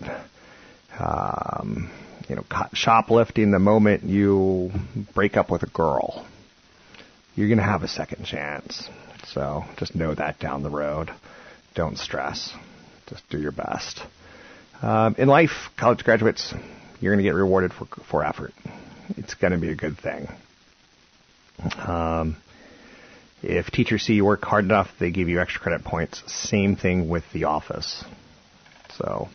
um, 0.99 1.91
you 2.27 2.37
know, 2.37 2.45
shoplifting, 2.73 3.51
the 3.51 3.59
moment 3.59 4.03
you 4.05 4.71
break 5.15 5.37
up 5.37 5.51
with 5.51 5.63
a 5.63 5.69
girl, 5.69 6.27
you're 7.35 7.49
going 7.49 7.59
to 7.59 7.65
have 7.65 7.83
a 7.83 7.89
second 7.89 8.25
chance. 8.25 8.89
So 9.27 9.65
just 9.77 9.95
know 9.95 10.15
that 10.15 10.39
down 10.39 10.63
the 10.63 10.71
road 10.71 11.11
don't 11.75 11.99
stress. 11.99 12.53
Just 13.09 13.29
do 13.29 13.39
your 13.39 13.53
best. 13.53 14.01
Um, 14.81 15.15
in 15.19 15.29
life, 15.29 15.51
college 15.79 16.03
graduates, 16.05 16.53
you're 17.01 17.13
going 17.13 17.25
to 17.25 17.29
get 17.29 17.35
rewarded 17.35 17.73
for, 17.73 17.87
for 18.11 18.25
effort. 18.25 18.53
It's 19.17 19.35
going 19.35 19.53
to 19.53 19.59
be 19.59 19.71
a 19.71 19.77
good 19.77 19.99
thing. 19.99 20.29
Um, 21.79 22.37
if 23.43 23.67
teachers 23.67 24.03
see 24.03 24.15
you 24.15 24.25
work 24.25 24.43
hard 24.43 24.65
enough, 24.65 24.89
they 24.99 25.11
give 25.11 25.29
you 25.29 25.41
extra 25.41 25.61
credit 25.61 25.85
points. 25.85 26.23
Same 26.27 26.77
thing 26.77 27.09
with 27.09 27.25
the 27.33 27.45
office. 27.45 28.05
So, 28.97 29.29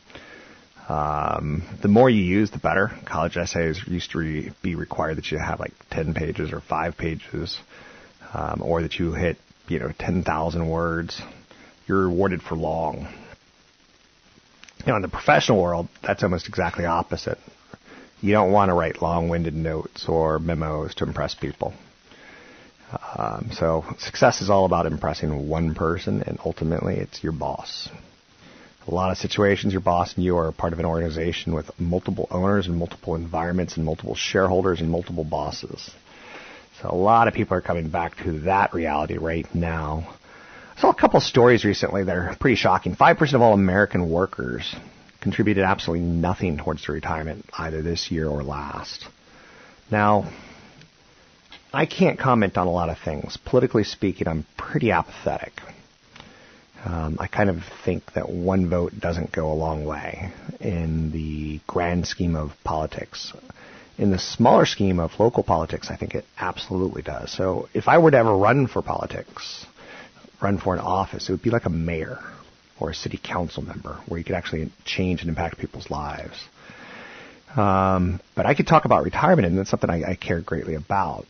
um, 0.87 1.63
the 1.81 1.87
more 1.87 2.09
you 2.09 2.23
use, 2.23 2.51
the 2.51 2.59
better. 2.59 2.91
College 3.05 3.37
essays 3.37 3.81
used 3.85 4.11
to 4.11 4.19
re- 4.19 4.53
be 4.61 4.75
required 4.75 5.17
that 5.17 5.31
you 5.31 5.37
have 5.37 5.59
like 5.59 5.73
10 5.91 6.13
pages 6.13 6.53
or 6.53 6.61
5 6.61 6.97
pages, 6.97 7.59
um, 8.33 8.61
or 8.61 8.81
that 8.81 8.95
you 8.95 9.13
hit, 9.13 9.37
you 9.67 9.79
know, 9.79 9.91
10,000 9.97 10.67
words 10.67 11.21
you're 11.87 12.07
rewarded 12.07 12.41
for 12.41 12.55
long. 12.55 13.07
You 14.85 14.91
know, 14.91 14.97
in 14.97 15.01
the 15.01 15.07
professional 15.07 15.61
world, 15.61 15.87
that's 16.01 16.23
almost 16.23 16.47
exactly 16.47 16.85
opposite. 16.85 17.37
You 18.21 18.31
don't 18.31 18.51
want 18.51 18.69
to 18.69 18.73
write 18.73 19.01
long-winded 19.01 19.53
notes 19.53 20.07
or 20.07 20.39
memos 20.39 20.95
to 20.95 21.05
impress 21.05 21.35
people. 21.35 21.73
Um, 23.15 23.49
so 23.51 23.83
success 23.99 24.41
is 24.41 24.49
all 24.49 24.65
about 24.65 24.85
impressing 24.85 25.49
one 25.49 25.75
person, 25.75 26.23
and 26.23 26.39
ultimately, 26.43 26.95
it's 26.95 27.21
your 27.21 27.33
boss. 27.33 27.89
A 28.87 28.93
lot 28.93 29.11
of 29.11 29.17
situations, 29.17 29.73
your 29.73 29.81
boss 29.81 30.15
and 30.15 30.23
you 30.23 30.37
are 30.37 30.53
part 30.53 30.71
of 30.71 30.79
an 30.79 30.85
organization 30.85 31.53
with 31.53 31.69
multiple 31.77 32.27
owners 32.31 32.67
and 32.67 32.77
multiple 32.77 33.15
environments 33.15 33.75
and 33.75 33.85
multiple 33.85 34.15
shareholders 34.15 34.79
and 34.79 34.89
multiple 34.89 35.25
bosses. 35.25 35.91
So 36.81 36.89
a 36.89 36.95
lot 36.95 37.27
of 37.27 37.33
people 37.33 37.57
are 37.57 37.61
coming 37.61 37.89
back 37.89 38.15
to 38.23 38.39
that 38.41 38.73
reality 38.73 39.17
right 39.17 39.53
now 39.53 40.15
saw 40.77 40.89
a 40.89 40.95
couple 40.95 41.19
stories 41.19 41.65
recently 41.65 42.03
that 42.03 42.15
are 42.15 42.35
pretty 42.39 42.55
shocking. 42.55 42.95
5% 42.95 43.33
of 43.33 43.41
all 43.41 43.53
American 43.53 44.09
workers 44.09 44.75
contributed 45.21 45.63
absolutely 45.63 46.05
nothing 46.05 46.57
towards 46.57 46.85
their 46.85 46.95
retirement 46.95 47.45
either 47.57 47.81
this 47.81 48.11
year 48.11 48.27
or 48.27 48.43
last. 48.43 49.05
Now, 49.91 50.31
I 51.73 51.85
can't 51.85 52.19
comment 52.19 52.57
on 52.57 52.67
a 52.67 52.71
lot 52.71 52.89
of 52.89 52.97
things. 52.99 53.37
Politically 53.37 53.83
speaking, 53.83 54.27
I'm 54.27 54.45
pretty 54.55 54.91
apathetic. 54.91 55.53
Um, 56.85 57.17
I 57.19 57.27
kind 57.27 57.49
of 57.49 57.63
think 57.83 58.13
that 58.13 58.29
one 58.29 58.69
vote 58.69 58.93
doesn't 58.99 59.31
go 59.31 59.51
a 59.51 59.55
long 59.55 59.83
way 59.83 60.31
in 60.59 61.11
the 61.11 61.59
grand 61.65 62.07
scheme 62.07 62.35
of 62.35 62.51
politics. 62.63 63.33
In 63.97 64.11
the 64.11 64.19
smaller 64.19 64.65
scheme 64.67 64.99
of 64.99 65.19
local 65.19 65.43
politics, 65.43 65.89
I 65.89 65.95
think 65.97 66.13
it 66.13 66.23
absolutely 66.37 67.01
does. 67.01 67.31
So 67.31 67.67
if 67.73 67.87
I 67.87 67.97
were 67.97 68.11
to 68.11 68.17
ever 68.17 68.37
run 68.37 68.67
for 68.67 68.83
politics, 68.83 69.65
run 70.41 70.57
for 70.57 70.73
an 70.73 70.79
office, 70.79 71.29
it 71.29 71.31
would 71.31 71.41
be 71.41 71.49
like 71.49 71.65
a 71.65 71.69
mayor 71.69 72.19
or 72.79 72.91
a 72.91 72.93
city 72.93 73.19
council 73.21 73.63
member 73.63 73.99
where 74.07 74.17
you 74.17 74.23
could 74.23 74.35
actually 74.35 74.71
change 74.85 75.21
and 75.21 75.29
impact 75.29 75.57
people's 75.57 75.89
lives. 75.89 76.37
Um, 77.55 78.19
but 78.35 78.45
I 78.45 78.53
could 78.53 78.67
talk 78.67 78.85
about 78.85 79.03
retirement, 79.03 79.47
and 79.47 79.57
that's 79.57 79.69
something 79.69 79.89
I, 79.89 80.11
I 80.11 80.15
care 80.15 80.41
greatly 80.41 80.75
about. 80.75 81.25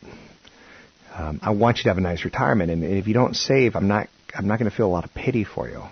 Um, 1.14 1.40
I 1.42 1.50
want 1.50 1.78
you 1.78 1.84
to 1.84 1.88
have 1.88 1.98
a 1.98 2.02
nice 2.02 2.24
retirement, 2.24 2.70
and 2.70 2.84
if 2.84 3.06
you 3.06 3.14
don't 3.14 3.34
save, 3.34 3.76
I'm 3.76 3.88
not 3.88 4.08
I'm 4.34 4.46
not 4.46 4.58
going 4.58 4.70
to 4.70 4.76
feel 4.76 4.86
a 4.86 4.92
lot 4.92 5.04
of 5.04 5.14
pity 5.14 5.44
for 5.44 5.68
you. 5.68 5.82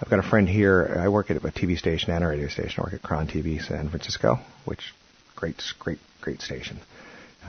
I've 0.00 0.08
got 0.08 0.20
a 0.20 0.28
friend 0.28 0.48
here. 0.48 0.96
I 0.98 1.08
work 1.08 1.30
at 1.30 1.36
a 1.36 1.40
TV 1.40 1.76
station 1.76 2.12
and 2.12 2.24
a 2.24 2.26
radio 2.26 2.48
station. 2.48 2.74
I 2.78 2.82
work 2.82 2.94
at 2.94 3.02
KRON 3.02 3.30
TV 3.30 3.60
San 3.62 3.90
Francisco, 3.90 4.38
which 4.64 4.94
great, 5.36 5.60
great, 5.78 5.98
great 6.20 6.40
station. 6.40 6.78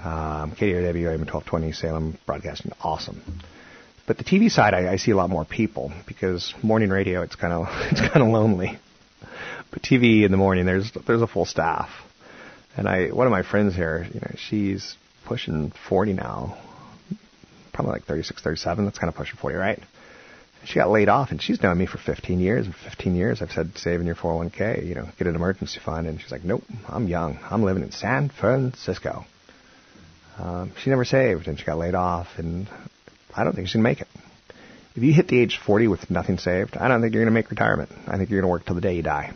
Um, 0.03 0.55
KDOW 0.55 1.13
AM 1.13 1.25
1220 1.25 1.71
Salem 1.73 2.17
Broadcasting, 2.25 2.71
awesome. 2.81 3.21
But 4.09 4.17
the 4.17 4.23
TV 4.23 4.49
side, 4.49 4.73
I, 4.73 4.93
I 4.93 4.95
see 4.95 5.11
a 5.11 5.15
lot 5.15 5.29
more 5.29 5.45
people 5.45 5.93
because 6.07 6.55
morning 6.63 6.89
radio, 6.89 7.21
it's 7.21 7.35
kind 7.35 7.53
of 7.53 7.67
it's 7.91 8.01
kind 8.01 8.23
of 8.23 8.29
lonely. 8.29 8.79
But 9.69 9.83
TV 9.83 10.23
in 10.25 10.31
the 10.31 10.37
morning, 10.37 10.65
there's 10.65 10.91
there's 11.05 11.21
a 11.21 11.27
full 11.27 11.45
staff. 11.45 11.91
And 12.75 12.89
I, 12.89 13.09
one 13.09 13.27
of 13.27 13.31
my 13.31 13.43
friends 13.43 13.75
here, 13.75 14.07
you 14.11 14.19
know, 14.19 14.31
she's 14.35 14.95
pushing 15.25 15.71
40 15.87 16.13
now, 16.13 16.57
probably 17.71 17.91
like 17.91 18.05
36, 18.05 18.41
37. 18.41 18.85
That's 18.85 18.97
kind 18.97 19.09
of 19.09 19.15
pushing 19.15 19.37
40, 19.37 19.57
right? 19.57 19.79
She 20.65 20.73
got 20.73 20.89
laid 20.89 21.07
off, 21.07 21.29
and 21.29 21.39
she's 21.39 21.61
known 21.61 21.77
me 21.77 21.85
for 21.85 21.99
15 21.99 22.39
years. 22.39 22.65
And 22.65 22.73
15 22.73 23.13
years, 23.13 23.43
I've 23.43 23.51
said, 23.51 23.77
save 23.77 23.99
in 23.99 24.07
your 24.07 24.15
401k, 24.15 24.87
you 24.87 24.95
know, 24.95 25.07
get 25.19 25.27
an 25.27 25.35
emergency 25.35 25.79
fund. 25.85 26.07
And 26.07 26.19
she's 26.19 26.31
like, 26.31 26.43
nope, 26.43 26.63
I'm 26.87 27.07
young. 27.07 27.37
I'm 27.43 27.61
living 27.61 27.83
in 27.83 27.91
San 27.91 28.29
Francisco. 28.29 29.25
Um, 30.39 30.71
she 30.81 30.89
never 30.89 31.05
saved, 31.05 31.47
and 31.47 31.59
she 31.59 31.65
got 31.65 31.77
laid 31.77 31.93
off. 31.93 32.27
And 32.37 32.67
I 33.39 33.43
don't 33.45 33.55
think 33.55 33.67
she's 33.67 33.75
going 33.75 33.83
to 33.83 33.89
make 33.89 34.01
it. 34.01 34.07
If 34.95 35.03
you 35.03 35.13
hit 35.13 35.29
the 35.29 35.39
age 35.39 35.59
40 35.65 35.87
with 35.87 36.11
nothing 36.11 36.37
saved, 36.39 36.75
I 36.75 36.89
don't 36.89 37.01
think 37.01 37.13
you're 37.13 37.23
going 37.23 37.33
to 37.33 37.39
make 37.39 37.49
retirement. 37.49 37.89
I 38.05 38.17
think 38.17 38.29
you're 38.29 38.41
going 38.41 38.49
to 38.49 38.51
work 38.51 38.65
till 38.65 38.75
the 38.75 38.81
day 38.81 38.95
you 38.95 39.01
die. 39.01 39.33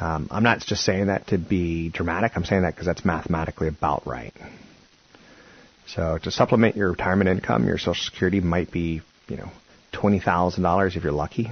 Um, 0.00 0.28
I'm 0.30 0.42
not 0.42 0.60
just 0.60 0.84
saying 0.84 1.06
that 1.06 1.28
to 1.28 1.38
be 1.38 1.88
dramatic. 1.88 2.32
I'm 2.34 2.44
saying 2.44 2.62
that 2.62 2.74
because 2.74 2.86
that's 2.86 3.04
mathematically 3.04 3.68
about 3.68 4.06
right. 4.06 4.34
So 5.86 6.18
to 6.22 6.30
supplement 6.30 6.76
your 6.76 6.90
retirement 6.90 7.30
income, 7.30 7.66
your 7.66 7.78
Social 7.78 7.94
Security 7.94 8.40
might 8.40 8.70
be, 8.70 9.00
you 9.28 9.36
know, 9.36 9.50
twenty 9.92 10.20
thousand 10.20 10.62
dollars 10.62 10.96
if 10.96 11.02
you're 11.02 11.12
lucky. 11.12 11.50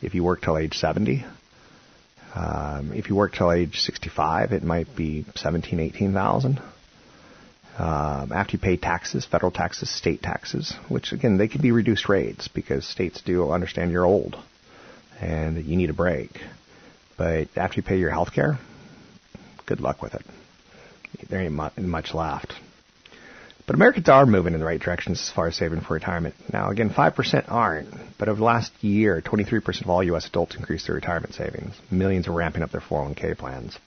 If 0.00 0.14
you 0.14 0.22
work 0.22 0.42
till 0.42 0.56
age 0.56 0.78
70, 0.78 1.24
um, 2.34 2.92
if 2.94 3.08
you 3.08 3.16
work 3.16 3.34
till 3.34 3.50
age 3.50 3.80
65, 3.80 4.52
it 4.52 4.62
might 4.62 4.94
be 4.94 5.24
seventeen, 5.34 5.80
eighteen 5.80 6.12
thousand 6.12 6.60
um, 7.78 8.32
after 8.32 8.56
you 8.56 8.58
pay 8.58 8.76
taxes, 8.76 9.24
federal 9.24 9.52
taxes, 9.52 9.88
state 9.88 10.20
taxes, 10.20 10.74
which 10.88 11.12
again 11.12 11.38
they 11.38 11.46
can 11.48 11.62
be 11.62 11.70
reduced 11.70 12.08
rates 12.08 12.48
because 12.48 12.84
states 12.86 13.22
do 13.24 13.50
understand 13.52 13.92
you're 13.92 14.04
old 14.04 14.36
and 15.20 15.64
you 15.64 15.76
need 15.76 15.90
a 15.90 15.94
break. 15.94 16.40
But 17.16 17.48
after 17.56 17.76
you 17.76 17.82
pay 17.82 17.98
your 17.98 18.10
health 18.10 18.32
care, 18.32 18.58
good 19.66 19.80
luck 19.80 20.02
with 20.02 20.14
it. 20.14 20.22
There 21.28 21.40
ain't 21.40 21.52
much 21.52 22.14
left. 22.14 22.52
But 23.66 23.74
Americans 23.74 24.08
are 24.08 24.24
moving 24.24 24.54
in 24.54 24.60
the 24.60 24.66
right 24.66 24.80
direction 24.80 25.12
as 25.12 25.30
far 25.30 25.48
as 25.48 25.56
saving 25.56 25.82
for 25.82 25.94
retirement. 25.94 26.34
Now, 26.52 26.70
again, 26.70 26.88
5% 26.88 27.44
aren't, 27.48 27.90
but 28.18 28.28
over 28.28 28.38
the 28.38 28.44
last 28.44 28.72
year, 28.82 29.20
23% 29.20 29.82
of 29.82 29.90
all 29.90 30.02
U.S. 30.04 30.26
adults 30.26 30.56
increased 30.56 30.86
their 30.86 30.94
retirement 30.94 31.34
savings. 31.34 31.74
Millions 31.90 32.28
are 32.28 32.32
ramping 32.32 32.62
up 32.62 32.70
their 32.70 32.80
401k 32.80 33.36
plans. 33.36 33.78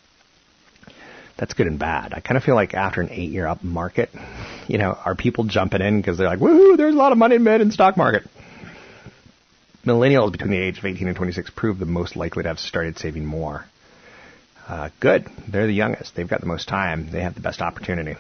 That's 1.42 1.56
good 1.56 1.66
and 1.66 1.80
bad. 1.80 2.14
I 2.14 2.20
kind 2.20 2.38
of 2.38 2.44
feel 2.44 2.54
like 2.54 2.76
after 2.76 3.02
an 3.02 3.10
eight 3.10 3.32
year 3.32 3.48
up 3.48 3.64
market, 3.64 4.12
you 4.68 4.78
know, 4.78 4.96
are 5.04 5.16
people 5.16 5.44
jumping 5.46 5.82
in 5.82 6.00
because 6.00 6.20
they're 6.20 6.28
like, 6.28 6.38
woohoo, 6.38 6.78
there's 6.78 6.94
a 6.94 6.98
lot 6.98 7.12
of 7.12 7.18
money 7.18 7.40
made 7.40 7.62
in 7.62 7.70
the 7.70 7.74
stock 7.74 7.98
market. 7.98 8.30
Millennials 9.84 10.32
between 10.32 10.52
the 10.52 10.60
age 10.60 10.78
of 10.78 10.86
18 10.86 11.08
and 11.08 11.18
26 11.18 11.50
prove 11.56 11.80
the 11.80 11.88
most 11.88 12.16
likely 12.16 12.44
to 12.44 12.50
have 12.50 12.60
started 12.60 13.00
saving 13.00 13.26
more. 13.26 13.66
Uh, 14.68 14.92
good. 15.00 15.26
They're 15.48 15.66
the 15.66 15.74
youngest. 15.74 16.16
They've 16.16 16.28
got 16.28 16.42
the 16.42 16.46
most 16.46 16.68
time. 16.68 17.10
They 17.12 17.22
have 17.22 17.34
the 17.34 17.42
best 17.42 17.64
opportunity. 17.64 18.18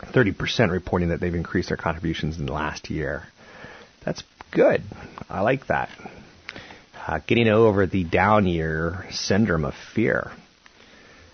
30% 0.00 0.70
reporting 0.70 1.08
that 1.08 1.20
they've 1.20 1.34
increased 1.34 1.68
their 1.68 1.78
contributions 1.78 2.38
in 2.38 2.44
the 2.44 2.52
last 2.52 2.90
year. 2.90 3.22
That's 4.04 4.22
good. 4.50 4.82
I 5.30 5.40
like 5.40 5.68
that. 5.68 5.88
Uh, 7.06 7.20
getting 7.26 7.48
over 7.48 7.86
the 7.86 8.04
down 8.04 8.46
year 8.46 9.06
syndrome 9.10 9.64
of 9.64 9.72
fear. 9.94 10.32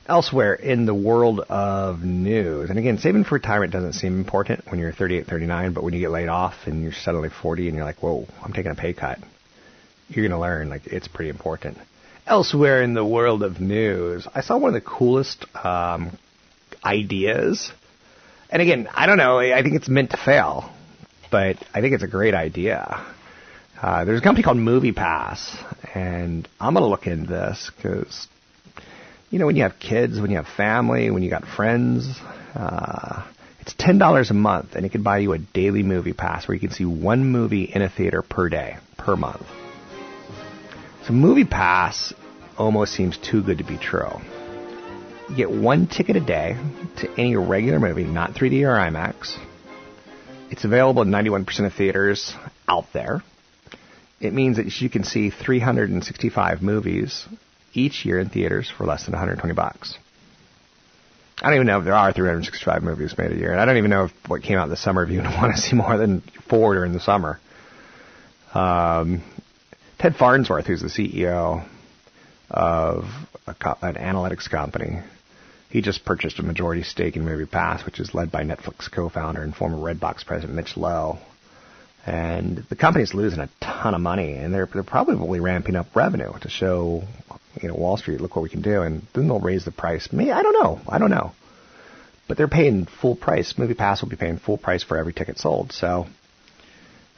Elsewhere 0.09 0.55
in 0.55 0.87
the 0.87 0.95
world 0.95 1.41
of 1.41 2.03
news, 2.03 2.71
and 2.71 2.79
again, 2.79 2.99
saving 2.99 3.25
for 3.25 3.35
retirement 3.35 3.73
doesn't 3.73 3.95
seem 3.95 4.19
important 4.19 4.65
when 4.71 4.79
you're 4.79 4.93
38, 4.93 5.27
39, 5.27 5.73
but 5.73 5.83
when 5.83 5.95
you 5.95 6.01
get 6.01 6.11
laid 6.11 6.29
off 6.29 6.55
and 6.67 6.83
you're 6.83 6.93
suddenly 6.93 7.29
40 7.29 7.67
and 7.67 7.77
you're 7.77 7.85
like, 7.85 8.03
whoa, 8.03 8.27
I'm 8.43 8.53
taking 8.53 8.71
a 8.71 8.77
pay 8.77 8.93
cut, 8.93 9.19
you're 10.09 10.23
going 10.23 10.31
to 10.31 10.39
learn, 10.39 10.69
like, 10.69 10.87
it's 10.87 11.09
pretty 11.09 11.31
important. 11.31 11.79
Elsewhere 12.25 12.83
in 12.83 12.95
the 12.95 13.05
world 13.05 13.43
of 13.43 13.61
news, 13.61 14.29
I 14.33 14.43
saw 14.43 14.57
one 14.59 14.75
of 14.75 14.75
the 14.75 14.89
coolest 14.89 15.45
um, 15.65 16.17
ideas 16.85 17.73
and 18.51 18.63
again, 18.63 18.89
I 18.95 19.07
don't 19.07 19.17
know. 19.17 19.39
I 19.39 19.63
think 19.63 19.75
it's 19.75 19.89
meant 19.89 20.11
to 20.11 20.17
fail, 20.17 20.71
but 21.31 21.57
I 21.75 21.81
think 21.81 21.95
it's 21.95 22.05
a 22.05 22.09
great 22.09 22.35
idea. 22.35 23.05
Uh, 23.81 24.05
there's 24.05 24.21
a 24.21 24.23
company 24.23 24.45
called 24.45 24.57
MoviePass, 24.57 25.95
and 25.95 26.49
I'm 26.61 26.75
going 26.75 26.85
to 26.85 26.89
look 26.89 27.07
into 27.07 27.27
this 27.27 27.71
because, 27.77 28.29
you 29.31 29.39
know, 29.39 29.47
when 29.47 29.57
you 29.57 29.63
have 29.63 29.79
kids, 29.79 30.21
when 30.21 30.31
you 30.31 30.37
have 30.37 30.47
family, 30.47 31.11
when 31.11 31.23
you 31.23 31.31
got 31.31 31.45
friends, 31.47 32.09
uh, 32.55 33.27
it's 33.61 33.75
ten 33.77 33.99
dollars 33.99 34.31
a 34.31 34.35
month, 34.35 34.75
and 34.75 34.87
it 34.87 34.93
can 34.93 35.03
buy 35.03 35.19
you 35.19 35.33
a 35.33 35.39
daily 35.39 35.83
movie 35.83 36.13
pass 36.13 36.47
where 36.47 36.55
you 36.55 36.61
can 36.61 36.71
see 36.71 36.85
one 36.85 37.25
movie 37.25 37.65
in 37.65 37.83
a 37.83 37.89
theater 37.89 38.23
per 38.23 38.49
day, 38.49 38.77
per 38.97 39.17
month. 39.17 39.47
So 41.07 41.13
movie 41.13 41.45
pass 41.45 42.13
almost 42.57 42.93
seems 42.95 43.19
too 43.19 43.43
good 43.43 43.59
to 43.59 43.65
be 43.65 43.77
true. 43.77 44.11
You 45.29 45.37
get 45.37 45.51
one 45.51 45.89
ticket 45.89 46.17
a 46.17 46.21
day 46.21 46.57
to 46.99 47.11
any 47.19 47.37
regular 47.37 47.81
movie, 47.81 48.05
not 48.05 48.33
3D 48.35 48.63
or 48.63 48.75
IMAX. 48.75 49.37
It's 50.51 50.65
available 50.65 51.03
in 51.03 51.11
91% 51.11 51.67
of 51.67 51.75
theaters 51.75 52.33
out 52.69 52.87
there. 52.93 53.23
It 54.21 54.33
means 54.33 54.57
that 54.57 54.81
you 54.81 54.89
can 54.89 55.03
see 55.03 55.31
365 55.31 56.63
movies 56.63 57.27
each 57.77 58.05
year 58.05 58.19
in 58.19 58.29
theaters 58.29 58.71
for 58.77 58.85
less 58.85 59.05
than 59.05 59.13
120 59.13 59.55
bucks. 59.55 59.97
I 61.41 61.49
don't 61.49 61.57
even 61.57 61.67
know 61.67 61.79
if 61.79 61.85
there 61.85 61.95
are 61.95 62.13
365 62.13 62.83
movies 62.83 63.15
made 63.19 63.33
a 63.33 63.37
year, 63.37 63.53
and 63.53 63.61
I 63.61 63.67
don't 63.67 63.77
even 63.77 63.91
know 63.91 64.05
if 64.05 64.13
what 64.27 64.43
came 64.43 64.59
out 64.59 64.69
this 64.69 64.83
summer 64.83 65.05
if 65.05 65.11
you 65.11 65.21
want 65.23 65.55
to 65.55 65.61
see 65.61 65.77
more 65.77 65.97
than 65.99 66.23
four 66.49 66.75
during 66.75 66.93
the 66.93 67.01
summer. 67.01 67.39
Um, 68.55 69.23
Ted 69.99 70.17
Farnsworth, 70.17 70.67
who's 70.67 70.81
the 70.81 70.89
CEO 70.89 71.67
of 72.51 73.05
co- 73.61 73.77
an 73.83 73.95
analytics 73.97 74.49
company, 74.51 75.01
he 75.69 75.83
just 75.83 76.05
purchased 76.05 76.39
a 76.39 76.43
majority 76.43 76.83
stake 76.83 77.17
in 77.17 77.25
MoviePass, 77.25 77.85
which 77.85 78.01
is 78.01 78.15
led 78.15 78.31
by 78.33 78.43
Netflix 78.43 78.91
co-founder 78.91 79.43
and 79.43 79.55
former 79.55 79.77
Redbox 79.77 80.25
president 80.25 80.55
Mitch 80.55 80.77
Lowe. 80.77 81.19
And 82.07 82.65
the 82.69 82.77
company's 82.77 83.13
losing 83.15 83.41
a 83.41 83.51
ton 83.61 83.95
of 83.95 84.01
money, 84.01 84.35
and 84.35 84.55
they're 84.55 84.69
they're 84.73 84.85
probably 84.85 85.41
ramping 85.41 85.75
up 85.75 85.95
revenue 85.95 86.33
to 86.41 86.49
show, 86.49 87.03
you 87.61 87.69
know, 87.69 87.75
Wall 87.75 87.97
Street, 87.97 88.21
look 88.21 88.37
what 88.37 88.43
we 88.43 88.49
can 88.49 88.63
do, 88.63 88.83
and 88.83 89.03
then 89.15 89.29
they'll 89.29 89.41
raise 89.41 89.65
the 89.65 89.71
price. 89.71 90.13
Me, 90.13 90.31
I 90.31 90.43
don't 90.43 90.63
know, 90.63 90.81
I 90.89 90.99
don't 90.99 91.11
know, 91.11 91.33
but 92.29 92.37
they're 92.37 92.49
paying 92.49 92.87
full 92.87 93.17
price. 93.17 93.55
MoviePass 93.55 94.03
will 94.03 94.09
be 94.09 94.17
paying 94.17 94.39
full 94.39 94.59
price 94.59 94.83
for 94.83 94.97
every 94.97 95.13
ticket 95.13 95.39
sold. 95.39 95.73
So, 95.73 96.07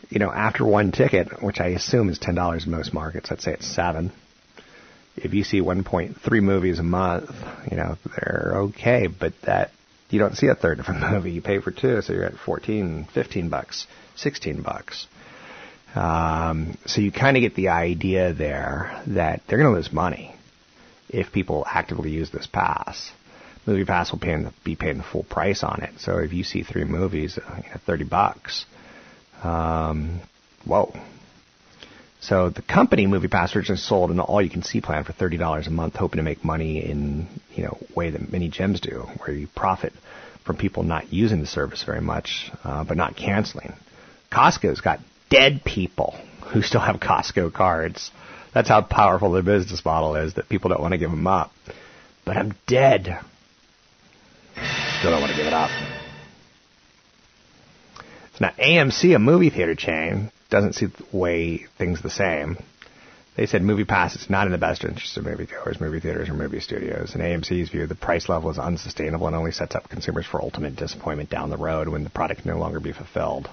you 0.09 0.19
know, 0.19 0.31
after 0.31 0.65
one 0.65 0.93
ticket, 0.93 1.43
which 1.43 1.61
I 1.61 1.69
assume 1.69 2.09
is 2.09 2.19
ten 2.19 2.35
dollars 2.35 2.67
in 2.67 2.73
most 2.73 2.93
markets, 2.95 3.31
let's 3.31 3.45
say 3.45 3.53
it's 3.53 3.67
seven 3.67 4.13
if 5.25 5.35
you 5.35 5.45
see 5.45 5.61
1.3 5.61 6.43
movies 6.43 6.79
a 6.79 6.83
month, 6.83 7.31
you 7.71 7.77
know, 7.77 7.97
they're 8.05 8.53
okay, 8.57 9.07
but 9.07 9.33
that 9.45 9.71
you 10.11 10.19
don't 10.19 10.37
see 10.37 10.47
a 10.47 10.55
third 10.55 10.81
of 10.81 10.87
a 10.89 10.93
movie. 11.13 11.33
You 11.33 11.43
pay 11.43 11.61
for 11.61 11.71
two, 11.71 12.03
so 12.03 12.13
you're 12.13 12.25
at 12.25 12.35
14, 12.35 13.09
15 13.13 13.49
bucks, 13.49 13.87
16 14.17 14.63
bucks. 14.63 15.07
Um, 15.95 16.77
so 16.87 17.01
you 17.01 17.11
kind 17.11 17.37
of 17.37 17.41
get 17.41 17.55
the 17.55 17.69
idea 17.69 18.33
there 18.33 19.03
that 19.09 19.43
they're 19.47 19.59
going 19.59 19.71
to 19.71 19.77
lose 19.77 19.93
money 19.93 20.35
if 21.09 21.33
people 21.33 21.65
actively 21.67 22.11
use 22.11 22.31
this 22.31 22.47
pass. 22.47 23.11
Movie 23.67 23.85
Pass 23.85 24.13
will 24.13 24.19
pay 24.19 24.47
be 24.65 24.77
paying 24.77 24.99
the 24.99 25.05
full 25.05 25.25
price 25.25 25.63
on 25.63 25.83
it. 25.83 25.91
So 25.99 26.19
if 26.19 26.33
you 26.33 26.43
see 26.45 26.63
three 26.63 26.85
movies 26.85 27.39
at 27.39 27.81
30 27.83 28.05
bucks, 28.05 28.65
um, 29.43 30.21
whoa, 30.65 30.95
so 32.21 32.51
the 32.51 32.63
company 32.63 33.07
MoviePass 33.07 33.55
originally 33.55 33.79
sold 33.79 34.11
an 34.11 34.21
all-you-can-see 34.21 34.81
plan 34.81 35.05
for 35.05 35.13
thirty 35.13 35.37
dollars 35.37 35.67
a 35.67 35.71
month, 35.71 35.95
hoping 35.95 36.17
to 36.17 36.23
make 36.23 36.45
money 36.45 36.85
in 36.85 37.29
you 37.55 37.63
know 37.65 37.79
way 37.95 38.11
that 38.11 38.33
many 38.33 38.51
gyms 38.51 38.81
do, 38.81 39.07
where 39.19 39.33
you 39.33 39.47
profit 39.55 39.93
from 40.45 40.57
people 40.57 40.83
not 40.83 41.13
using 41.13 41.41
the 41.41 41.47
service 41.47 41.83
very 41.85 42.01
much, 42.01 42.51
uh, 42.65 42.83
but 42.85 42.97
not 42.97 43.17
canceling. 43.17 43.75
Costco's 44.33 44.81
got 44.81 44.99
dead 45.31 45.63
people 45.65 46.19
who 46.53 46.63
still 46.63 46.81
have 46.81 46.97
Costco 46.97 47.53
cards. 47.53 48.11
That's 48.55 48.69
how 48.69 48.83
powerful 48.83 49.33
their 49.33 49.43
business 49.43 49.85
model 49.85 50.17
is 50.17 50.35
that 50.35 50.49
people 50.49 50.71
don't 50.71 50.81
want 50.81 50.93
to 50.93 50.99
give 50.99 51.11
them 51.11 51.27
up. 51.27 51.53
But 52.25 52.37
I'm 52.37 52.55
dead. 52.67 53.19
Still 54.99 55.11
don't 55.11 55.21
want 55.21 55.31
to 55.33 55.37
give 55.37 55.47
it 55.47 55.53
up. 55.53 55.71
So 58.35 58.47
now 58.47 58.53
AMC, 58.59 59.15
a 59.15 59.19
movie 59.19 59.51
theater 59.51 59.75
chain, 59.75 60.31
doesn't 60.51 60.75
see 60.75 60.87
the 60.87 61.05
way 61.17 61.67
things 61.77 62.03
the 62.03 62.11
same. 62.11 62.57
They 63.37 63.47
said 63.47 63.63
Movie 63.63 63.85
Pass 63.85 64.17
is 64.17 64.29
not 64.29 64.47
in 64.47 64.53
the 64.53 64.59
best 64.59 64.83
interest 64.83 65.17
of 65.17 65.25
moviegoers, 65.25 65.81
movie 65.81 66.01
theaters, 66.01 66.29
or 66.29 66.35
movie 66.35 66.59
studios. 66.59 67.15
In 67.15 67.21
AMC's 67.21 67.71
view, 67.71 67.87
the 67.87 67.95
price 67.95 68.29
level 68.29 68.51
is 68.51 68.59
unsustainable 68.59 69.29
and 69.29 69.37
only 69.37 69.53
sets 69.53 69.77
up 69.77 69.89
consumers 69.89 70.27
for 70.27 70.43
ultimate 70.43 70.75
disappointment 70.75 71.31
down 71.31 71.49
the 71.49 71.57
road 71.57 71.89
when 71.89 72.03
the 72.03 72.11
product 72.11 72.43
can 72.43 72.51
no 72.51 72.59
longer 72.59 72.81
be 72.81 72.91
fulfilled. 72.91 73.49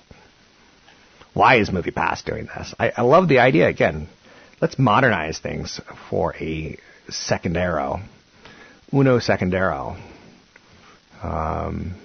Why 1.36 1.58
is 1.58 1.70
Movie 1.70 1.92
Pass 1.92 2.24
doing 2.24 2.46
this? 2.46 2.74
I, 2.80 2.94
I 2.96 3.02
love 3.02 3.28
the 3.28 3.40
idea. 3.40 3.68
Again, 3.68 4.08
let's 4.62 4.80
modernize 4.80 5.38
things 5.38 5.82
for 6.10 6.34
a 6.36 6.78
secondero, 7.10 8.02
uno 8.94 9.20
secondero. 9.20 10.02
Um, 11.22 11.96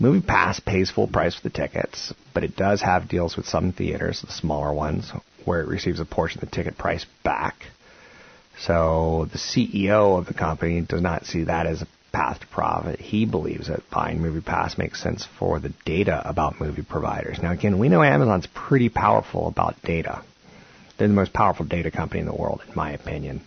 Movie 0.00 0.26
Pass 0.26 0.58
pays 0.58 0.90
full 0.90 1.06
price 1.06 1.36
for 1.36 1.42
the 1.44 1.54
tickets, 1.54 2.12
but 2.34 2.42
it 2.42 2.56
does 2.56 2.82
have 2.82 3.08
deals 3.08 3.36
with 3.36 3.46
some 3.46 3.70
theaters, 3.70 4.22
the 4.22 4.32
smaller 4.32 4.74
ones, 4.74 5.12
where 5.44 5.60
it 5.60 5.68
receives 5.68 6.00
a 6.00 6.04
portion 6.04 6.42
of 6.42 6.50
the 6.50 6.54
ticket 6.56 6.76
price 6.76 7.06
back. 7.22 7.54
So 8.58 9.28
the 9.30 9.38
CEO 9.38 10.18
of 10.18 10.26
the 10.26 10.34
company 10.34 10.80
does 10.80 11.00
not 11.00 11.26
see 11.26 11.44
that 11.44 11.66
as 11.66 11.82
a 11.82 11.86
path 12.12 12.40
to 12.40 12.46
profit. 12.46 13.00
He 13.00 13.26
believes 13.26 13.68
that 13.68 13.88
buying 13.90 14.20
Movie 14.20 14.40
Pass 14.40 14.78
makes 14.78 15.02
sense 15.02 15.26
for 15.38 15.60
the 15.60 15.72
data 15.84 16.22
about 16.24 16.60
movie 16.60 16.82
providers. 16.82 17.38
Now 17.42 17.52
again, 17.52 17.78
we 17.78 17.88
know 17.88 18.02
Amazon's 18.02 18.46
pretty 18.46 18.88
powerful 18.88 19.48
about 19.48 19.82
data. 19.82 20.22
They're 20.96 21.08
the 21.08 21.14
most 21.14 21.32
powerful 21.32 21.66
data 21.66 21.90
company 21.90 22.20
in 22.20 22.26
the 22.26 22.34
world, 22.34 22.62
in 22.66 22.74
my 22.74 22.92
opinion. 22.92 23.42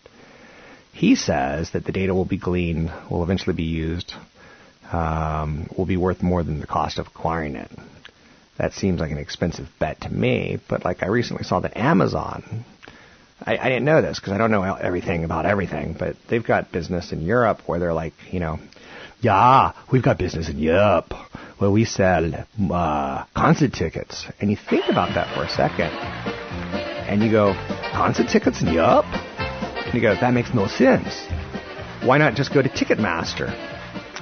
He 0.94 1.16
says 1.16 1.72
that 1.72 1.86
the 1.86 1.92
data 1.92 2.14
will 2.14 2.26
be 2.26 2.38
gleaned, 2.38 2.92
will 3.10 3.24
eventually 3.24 3.56
be 3.56 3.64
used 3.64 4.14
um, 4.92 5.70
will 5.78 5.86
be 5.86 5.98
worth 5.98 6.22
more 6.22 6.44
than 6.44 6.60
the 6.60 6.68
cost 6.68 7.00
of 7.00 7.08
acquiring 7.08 7.56
it. 7.56 7.72
That 8.58 8.74
seems 8.74 9.00
like 9.00 9.12
an 9.12 9.18
expensive 9.18 9.68
bet 9.80 10.02
to 10.02 10.10
me, 10.10 10.60
but 10.68 10.84
like 10.84 11.04
I 11.04 11.08
recently 11.08 11.44
saw 11.44 11.60
that 11.62 11.78
Amazon, 11.78 12.66
I, 13.46 13.58
I 13.58 13.70
didn't 13.70 13.86
know 13.86 14.02
this 14.02 14.20
because 14.20 14.34
I 14.34 14.38
don't 14.38 14.52
know 14.52 14.64
everything 14.64 15.24
about 15.24 15.46
everything, 15.46 15.96
but 15.98 16.16
they've 16.28 16.46
got 16.46 16.72
business 16.72 17.12
in 17.12 17.22
Europe 17.22 17.62
where 17.66 17.80
they're 17.80 17.94
like, 17.94 18.14
you 18.32 18.40
know, 18.40 18.60
yeah, 19.22 19.74
we've 19.92 20.04
got 20.04 20.18
business 20.18 20.50
in 20.50 20.60
Europe 20.60 21.14
where 21.58 21.70
we 21.70 21.86
sell 21.86 22.48
uh, 22.72 23.26
concert 23.36 23.74
tickets. 23.74 24.26
And 24.40 24.50
you 24.50 24.58
think 24.58 24.86
about 24.90 25.16
that 25.16 25.34
for 25.36 25.44
a 25.44 25.50
second, 25.50 25.92
and 27.08 27.22
you 27.22 27.32
go, 27.32 27.54
concert 27.94 28.30
tickets 28.30 28.62
in 28.62 28.74
Europe? 28.74 29.06
And 29.06 29.94
you 29.94 30.02
go, 30.02 30.16
that 30.16 30.34
makes 30.34 30.54
no 30.54 30.68
sense. 30.68 31.26
Why 32.04 32.18
not 32.18 32.36
just 32.36 32.54
go 32.54 32.62
to 32.62 32.70
Ticketmaster? 32.70 33.50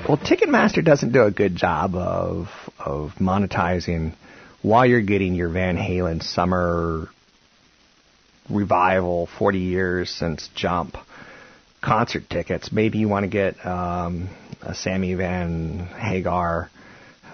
Well, 0.07 0.17
Ticketmaster 0.17 0.83
doesn't 0.83 1.11
do 1.11 1.23
a 1.23 1.31
good 1.31 1.55
job 1.55 1.95
of 1.95 2.49
of 2.79 3.13
monetizing 3.19 4.13
while 4.61 4.85
you're 4.85 5.01
getting 5.01 5.35
your 5.35 5.49
Van 5.49 5.75
Halen 5.75 6.23
summer 6.23 7.09
revival, 8.49 9.27
40 9.37 9.59
years 9.59 10.09
since 10.09 10.49
Jump 10.55 10.97
concert 11.81 12.29
tickets. 12.29 12.71
Maybe 12.71 12.97
you 12.97 13.07
want 13.07 13.23
to 13.23 13.29
get 13.29 13.65
um, 13.65 14.29
a 14.61 14.73
Sammy 14.73 15.13
Van 15.13 15.87
Hagar 15.87 16.69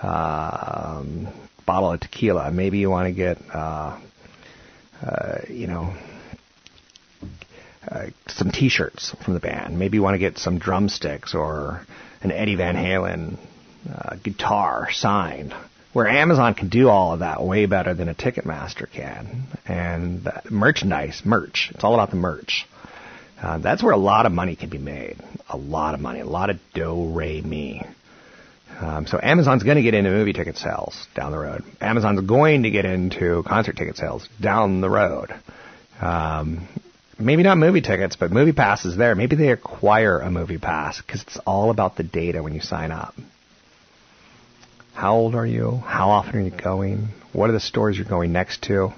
um, 0.02 1.28
bottle 1.66 1.94
of 1.94 2.00
tequila. 2.00 2.52
Maybe 2.52 2.80
you 2.80 2.90
want 2.90 3.08
to 3.08 3.14
get, 3.14 3.38
uh, 3.54 4.00
uh, 5.02 5.38
you 5.50 5.68
know, 5.68 5.96
uh, 7.88 8.08
some 8.28 8.52
T-shirts 8.52 9.16
from 9.24 9.34
the 9.34 9.40
band. 9.40 9.78
Maybe 9.78 9.98
you 9.98 10.04
want 10.04 10.16
to 10.16 10.20
get 10.20 10.38
some 10.38 10.60
drumsticks 10.60 11.34
or 11.34 11.86
an 12.22 12.32
Eddie 12.32 12.56
Van 12.56 12.76
Halen 12.76 13.38
uh, 13.92 14.16
guitar 14.24 14.90
signed. 14.92 15.54
Where 15.94 16.08
Amazon 16.08 16.56
can 16.56 16.70
do 16.70 16.90
all 16.90 17.14
of 17.14 17.20
that 17.20 17.44
way 17.44 17.68
better 17.68 17.94
than 17.94 18.10
a 18.10 18.16
Ticketmaster 18.16 18.92
can, 18.92 19.44
and 19.66 20.28
merchandise, 20.50 21.22
merch. 21.24 21.70
It's 21.74 21.84
all 21.84 21.94
about 21.94 22.10
the 22.10 22.16
merch. 22.16 22.66
Uh, 23.42 23.60
that's 23.60 23.84
where 23.84 23.94
a 23.94 23.98
lot 23.98 24.26
of 24.26 24.32
money 24.32 24.56
can 24.56 24.70
be 24.70 24.78
made. 24.78 25.18
A 25.50 25.58
lot 25.58 25.94
of 25.94 26.00
money, 26.00 26.22
a 26.22 26.26
lot 26.26 26.50
of 26.50 26.60
do 26.74 27.12
re 27.14 27.42
mi. 27.42 27.84
Um, 28.80 29.06
so 29.06 29.20
Amazon's 29.22 29.64
going 29.64 29.78
to 29.78 29.84
get 29.84 29.94
into 29.94 30.10
movie 30.10 30.34
ticket 30.34 30.58
sales 30.58 31.08
down 31.16 31.32
the 31.32 31.38
road. 31.38 31.64
Amazon's 31.80 32.22
going 32.22 32.64
to 32.64 32.72
get 32.72 32.86
into 32.86 33.44
concert 33.46 33.76
ticket 33.76 33.98
sales 33.98 34.28
down 34.42 34.82
the 34.82 34.90
road. 34.90 35.30
Um, 36.02 36.68
maybe 37.20 37.44
not 37.44 37.58
movie 37.58 37.82
tickets, 37.82 38.16
but 38.16 38.32
movie 38.32 38.52
passes 38.52 38.98
there. 38.98 39.14
Maybe 39.14 39.36
they 39.36 39.50
acquire 39.50 40.20
a 40.20 40.32
movie 40.32 40.58
pass 40.58 41.02
because 41.02 41.22
it's 41.22 41.38
all 41.46 41.70
about 41.70 41.98
the 41.98 42.04
data 42.04 42.42
when 42.42 42.56
you 42.56 42.62
sign 42.62 42.92
up. 42.92 43.14
How 44.94 45.16
old 45.16 45.36
are 45.36 45.46
you? 45.46 45.82
How 45.86 46.12
often 46.12 46.40
are 46.40 46.42
you 46.42 46.52
going? 46.52 47.10
What 47.34 47.50
are 47.50 47.54
the 47.54 47.60
stores 47.60 47.98
you're 47.98 48.06
going 48.06 48.32
next 48.32 48.64
to? 48.64 48.94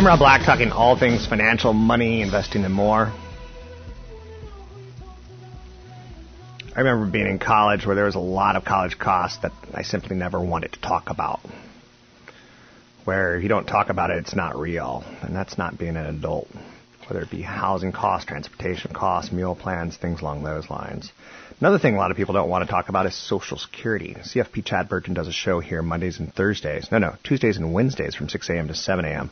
I'm 0.00 0.06
Rob 0.06 0.18
Black, 0.18 0.46
talking 0.46 0.72
all 0.72 0.98
things 0.98 1.26
financial, 1.26 1.74
money, 1.74 2.22
investing, 2.22 2.64
and 2.64 2.72
more. 2.72 3.12
I 6.74 6.78
remember 6.78 7.04
being 7.04 7.26
in 7.26 7.38
college 7.38 7.84
where 7.84 7.94
there 7.94 8.06
was 8.06 8.14
a 8.14 8.18
lot 8.18 8.56
of 8.56 8.64
college 8.64 8.98
costs 8.98 9.40
that 9.42 9.52
I 9.74 9.82
simply 9.82 10.16
never 10.16 10.40
wanted 10.40 10.72
to 10.72 10.80
talk 10.80 11.10
about. 11.10 11.40
Where 13.04 13.36
if 13.36 13.42
you 13.42 13.50
don't 13.50 13.66
talk 13.66 13.90
about 13.90 14.10
it, 14.10 14.16
it's 14.16 14.34
not 14.34 14.58
real. 14.58 15.04
And 15.20 15.36
that's 15.36 15.58
not 15.58 15.76
being 15.76 15.96
an 15.96 16.06
adult. 16.06 16.48
Whether 17.10 17.22
it 17.22 17.30
be 17.30 17.42
housing 17.42 17.90
costs, 17.90 18.26
transportation 18.26 18.92
costs, 18.94 19.32
meal 19.32 19.56
plans, 19.56 19.96
things 19.96 20.20
along 20.20 20.44
those 20.44 20.70
lines. 20.70 21.10
Another 21.58 21.78
thing 21.78 21.94
a 21.96 21.98
lot 21.98 22.12
of 22.12 22.16
people 22.16 22.34
don't 22.34 22.48
want 22.48 22.64
to 22.64 22.70
talk 22.70 22.88
about 22.88 23.04
is 23.06 23.14
Social 23.14 23.58
Security. 23.58 24.14
CFP 24.14 24.64
Chad 24.64 24.88
Burton 24.88 25.12
does 25.12 25.26
a 25.26 25.32
show 25.32 25.58
here 25.58 25.82
Mondays 25.82 26.20
and 26.20 26.32
Thursdays. 26.32 26.88
No, 26.92 26.98
no, 26.98 27.16
Tuesdays 27.24 27.56
and 27.56 27.74
Wednesdays 27.74 28.14
from 28.14 28.28
6 28.28 28.48
a.m. 28.48 28.68
to 28.68 28.74
7 28.74 29.04
a.m 29.04 29.30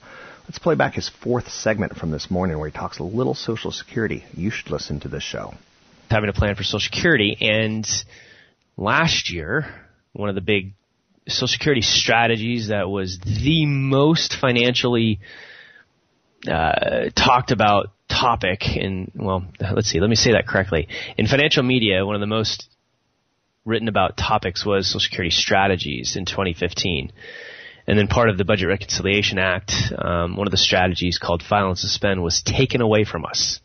Let's 0.48 0.58
play 0.58 0.76
back 0.76 0.94
his 0.94 1.10
fourth 1.22 1.50
segment 1.50 1.96
from 1.96 2.10
this 2.10 2.30
morning 2.30 2.58
where 2.58 2.70
he 2.70 2.72
talks 2.72 3.00
a 3.00 3.02
little 3.02 3.34
Social 3.34 3.70
Security. 3.70 4.24
You 4.32 4.48
should 4.48 4.70
listen 4.70 4.98
to 5.00 5.08
this 5.08 5.22
show. 5.22 5.52
Having 6.10 6.30
a 6.30 6.32
plan 6.32 6.54
for 6.54 6.62
Social 6.62 6.80
Security, 6.80 7.36
and 7.38 7.86
last 8.74 9.30
year, 9.30 9.66
one 10.14 10.30
of 10.30 10.34
the 10.34 10.40
big 10.40 10.72
Social 11.28 11.48
Security 11.48 11.82
strategies 11.82 12.68
that 12.68 12.88
was 12.88 13.18
the 13.18 13.66
most 13.66 14.36
financially 14.40 15.20
uh, 16.46 17.11
talked 17.16 17.51
about 17.51 17.90
topic 18.09 18.77
in, 18.77 19.11
well, 19.14 19.44
let's 19.61 19.88
see, 19.88 20.01
let 20.01 20.11
me 20.11 20.16
say 20.16 20.33
that 20.33 20.46
correctly. 20.46 20.88
In 21.16 21.27
financial 21.27 21.62
media, 21.62 22.05
one 22.05 22.14
of 22.14 22.20
the 22.20 22.27
most 22.27 22.68
written 23.64 23.88
about 23.88 24.16
topics 24.16 24.64
was 24.64 24.87
Social 24.87 25.01
Security 25.01 25.31
strategies 25.31 26.16
in 26.16 26.24
2015. 26.24 27.12
And 27.87 27.98
then 27.98 28.07
part 28.07 28.29
of 28.29 28.37
the 28.37 28.44
Budget 28.44 28.68
Reconciliation 28.68 29.38
Act, 29.38 29.72
um, 29.96 30.37
one 30.37 30.46
of 30.46 30.51
the 30.51 30.59
strategies 30.59 31.18
called 31.18 31.42
file 31.42 31.68
and 31.68 31.79
suspend 31.79 32.22
was 32.22 32.42
taken 32.42 32.81
away 32.81 33.05
from 33.05 33.24
us. 33.24 33.61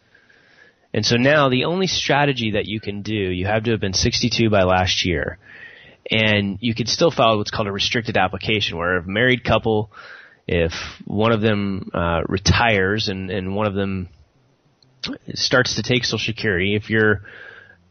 And 0.93 1.05
so 1.05 1.17
now 1.17 1.49
the 1.49 1.65
only 1.65 1.87
strategy 1.87 2.51
that 2.51 2.65
you 2.65 2.79
can 2.79 3.01
do, 3.01 3.13
you 3.13 3.47
have 3.47 3.63
to 3.63 3.71
have 3.71 3.79
been 3.79 3.93
62 3.93 4.49
by 4.49 4.63
last 4.63 5.05
year. 5.05 5.39
And 6.09 6.57
you 6.61 6.75
can 6.75 6.85
still 6.85 7.11
file 7.11 7.37
what's 7.37 7.51
called 7.51 7.67
a 7.67 7.71
restricted 7.71 8.17
application 8.17 8.77
where 8.77 8.97
a 8.97 9.03
married 9.03 9.43
couple, 9.43 9.91
if 10.47 10.73
one 11.05 11.31
of 11.31 11.41
them 11.41 11.89
uh, 11.93 12.21
retires 12.27 13.07
and, 13.07 13.29
and 13.29 13.55
one 13.55 13.67
of 13.67 13.73
them 13.73 14.09
starts 15.33 15.75
to 15.75 15.83
take 15.83 16.03
Social 16.03 16.33
Security, 16.33 16.75
if 16.75 16.89
you're 16.89 17.21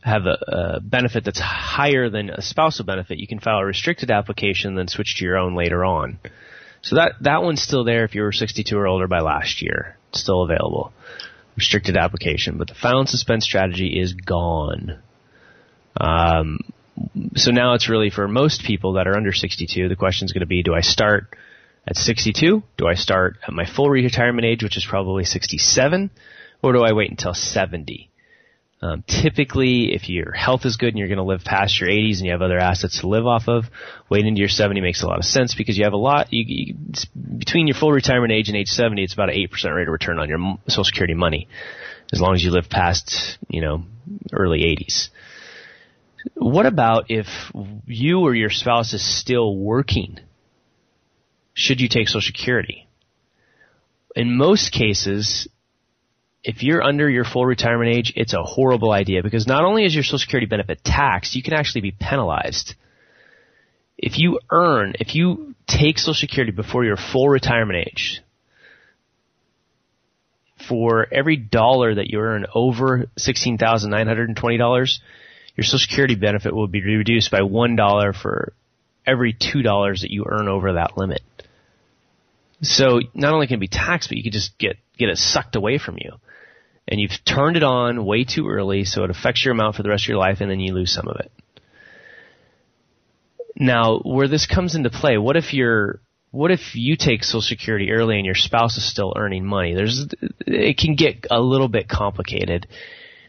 have 0.03 0.27
a, 0.27 0.37
a, 0.49 0.81
benefit 0.81 1.25
that's 1.25 1.41
higher 1.41 2.11
than 2.11 2.29
a 2.31 2.43
spousal 2.43 2.85
benefit, 2.85 3.19
you 3.19 3.29
can 3.29 3.39
file 3.39 3.59
a 3.59 3.65
restricted 3.65 4.11
application 4.11 4.71
and 4.71 4.79
then 4.79 4.89
switch 4.89 5.17
to 5.17 5.25
your 5.25 5.37
own 5.37 5.55
later 5.55 5.85
on. 5.85 6.19
So 6.83 6.97
that 6.97 7.13
that 7.21 7.43
one's 7.43 7.63
still 7.63 7.85
there 7.85 8.05
if 8.05 8.15
you 8.15 8.23
were 8.23 8.33
62 8.33 8.77
or 8.77 8.89
older 8.89 9.07
by 9.07 9.21
last 9.21 9.63
year. 9.63 9.97
It's 10.11 10.21
still 10.21 10.43
available. 10.43 10.93
Restricted 11.57 11.97
application, 11.97 12.59
but 12.59 12.67
the 12.67 12.75
file 12.75 12.99
and 12.99 13.09
suspend 13.09 13.43
strategy 13.43 14.01
is 14.01 14.15
gone. 14.15 14.99
Um, 15.97 16.59
so 17.37 17.53
now 17.53 17.75
it's 17.75 17.89
really 17.89 18.11
for 18.11 18.27
most 18.27 18.65
people 18.65 18.95
that 18.95 19.07
are 19.07 19.17
under 19.17 19.33
62. 19.33 19.89
The 19.89 19.97
question 19.97 20.25
is 20.25 20.33
going 20.33 20.41
to 20.41 20.47
be: 20.47 20.63
Do 20.63 20.75
I 20.75 20.81
start 20.81 21.37
at 21.87 21.97
62? 21.97 22.63
Do 22.77 22.87
I 22.87 22.95
start 22.95 23.39
at 23.47 23.53
my 23.53 23.67
full 23.67 23.91
retirement 23.91 24.45
age, 24.45 24.63
which 24.63 24.77
is 24.77 24.87
probably 24.89 25.25
67, 25.25 26.11
or 26.63 26.73
do 26.73 26.83
I 26.83 26.93
wait 26.93 27.11
until 27.11 27.35
70? 27.35 28.11
Um, 28.83 29.05
typically, 29.07 29.95
if 29.95 30.09
your 30.09 30.33
health 30.33 30.65
is 30.65 30.77
good 30.77 30.89
and 30.89 30.99
you're 30.99 31.07
going 31.07 31.19
to 31.19 31.25
live 31.25 31.45
past 31.45 31.79
your 31.81 31.89
80s 31.89 32.17
and 32.17 32.27
you 32.27 32.33
have 32.33 32.43
other 32.43 32.59
assets 32.59 33.01
to 33.01 33.07
live 33.07 33.29
off 33.29 33.45
of, 33.47 33.67
waiting 34.11 34.27
into 34.27 34.41
your 34.41 34.49
70 34.49 34.81
makes 34.81 35.05
a 35.05 35.07
lot 35.07 35.19
of 35.19 35.25
sense 35.25 35.55
because 35.55 35.79
you 35.79 35.85
have 35.85 35.93
a 35.93 35.97
lot. 35.97 36.33
You, 36.33 36.45
you, 36.47 36.75
between 37.39 37.69
your 37.69 37.77
full 37.77 37.93
retirement 37.93 38.33
age 38.33 38.49
and 38.49 38.57
age 38.57 38.67
70, 38.69 39.05
it's 39.05 39.15
about 39.15 39.31
an 39.31 39.37
8% 39.37 39.75
rate 39.75 39.87
of 39.87 39.93
return 39.93 40.19
on 40.19 40.29
your 40.29 40.59
Social 40.67 40.83
Security 40.83 41.15
money, 41.15 41.47
as 42.13 42.21
long 42.21 42.35
as 42.35 42.43
you 42.43 42.51
live 42.51 42.69
past, 42.69 43.39
you 43.49 43.61
know, 43.61 43.85
early 44.33 44.63
80s. 44.63 45.11
What 46.35 46.67
about 46.67 47.05
if 47.09 47.27
you 47.87 48.21
or 48.21 48.35
your 48.35 48.51
spouse 48.51 48.95
is 48.95 49.21
still 49.21 49.57
working? 49.57 50.19
Should 51.55 51.81
you 51.81 51.89
take 51.89 52.09
Social 52.09 52.21
Security? 52.21 52.87
In 54.17 54.37
most 54.37 54.73
cases, 54.73 55.49
if 56.43 56.63
you're 56.63 56.83
under 56.83 57.09
your 57.09 57.25
full 57.25 57.47
retirement 57.47 57.95
age, 57.95 58.13
it's 58.17 58.35
a 58.35 58.43
horrible 58.43 58.91
idea 58.91 59.23
because 59.23 59.47
not 59.47 59.65
only 59.65 59.85
is 59.85 59.95
your 59.95 60.05
Social 60.05 60.19
Security 60.19 60.47
benefit 60.47 60.83
taxed, 60.85 61.35
you 61.35 61.43
can 61.43 61.55
actually 61.55 61.83
be 61.83 61.93
penalized. 61.93 62.75
If 63.97 64.19
you 64.19 64.41
earn, 64.51 64.95
if 64.99 65.15
you 65.15 65.55
take 65.67 65.99
Social 65.99 66.15
Security 66.15 66.53
before 66.53 66.85
your 66.85 66.97
full 66.97 67.29
retirement 67.29 67.87
age, 67.87 68.23
for 70.69 71.07
every 71.13 71.37
dollar 71.37 71.95
that 71.95 72.09
you 72.09 72.21
earn 72.21 72.47
over 72.55 73.07
$16,920, 73.19 74.99
your 75.57 75.65
Social 75.65 75.79
Security 75.79 76.15
benefit 76.15 76.55
will 76.55 76.67
be 76.67 76.83
reduced 76.83 77.31
by 77.31 77.41
$1 77.41 78.17
for 78.21 78.53
every 79.07 79.35
$2 79.35 80.01
that 80.01 80.11
you 80.11 80.25
earn 80.29 80.49
over 80.49 80.75
that 80.75 80.97
limit. 80.97 81.23
So 82.63 83.01
not 83.13 83.35
only 83.35 83.47
can 83.47 83.57
it 83.57 83.61
be 83.61 83.69
taxed, 83.69 84.09
but 84.09 84.17
you 84.17 84.23
can 84.23 84.33
just 84.33 84.57
get, 84.59 84.77
get 84.97 85.09
it 85.09 85.19
sucked 85.19 85.57
away 85.57 85.79
from 85.79 85.97
you 85.99 86.13
and 86.89 87.01
you've 87.01 87.25
turned 87.25 87.57
it 87.57 87.63
on 87.63 88.05
way 88.05 88.25
too 88.25 88.49
early, 88.49 88.85
so 88.85 89.05
it 89.05 89.11
affects 89.11 89.45
your 89.45 89.53
amount 89.53 89.77
for 89.77 89.83
the 89.83 89.89
rest 89.89 90.05
of 90.05 90.09
your 90.09 90.19
life, 90.19 90.41
and 90.41 90.51
then 90.51 90.61
you 90.61 90.75
lose 90.75 90.93
some 90.93 91.09
of 91.09 91.17
it. 91.21 91.33
Now, 93.57 94.01
where 94.01 94.29
this 94.29 94.47
comes 94.47 94.75
into 94.75 94.91
play, 94.91 95.19
what 95.19 95.37
if 95.37 95.53
you're 95.53 96.01
what 96.31 96.51
if 96.51 96.75
you 96.75 96.97
take 96.97 97.25
Social 97.25 97.43
Security 97.43 97.93
early 97.93 98.17
and 98.17 98.25
your 98.25 98.35
spouse 98.35 98.79
is 98.79 98.91
still 98.91 99.13
earning 99.17 99.45
money? 99.45 99.75
There's 99.75 100.07
it 100.47 100.79
can 100.79 100.95
get 100.95 101.27
a 101.31 101.41
little 101.41 101.69
bit 101.69 101.89
complicated. 101.89 102.67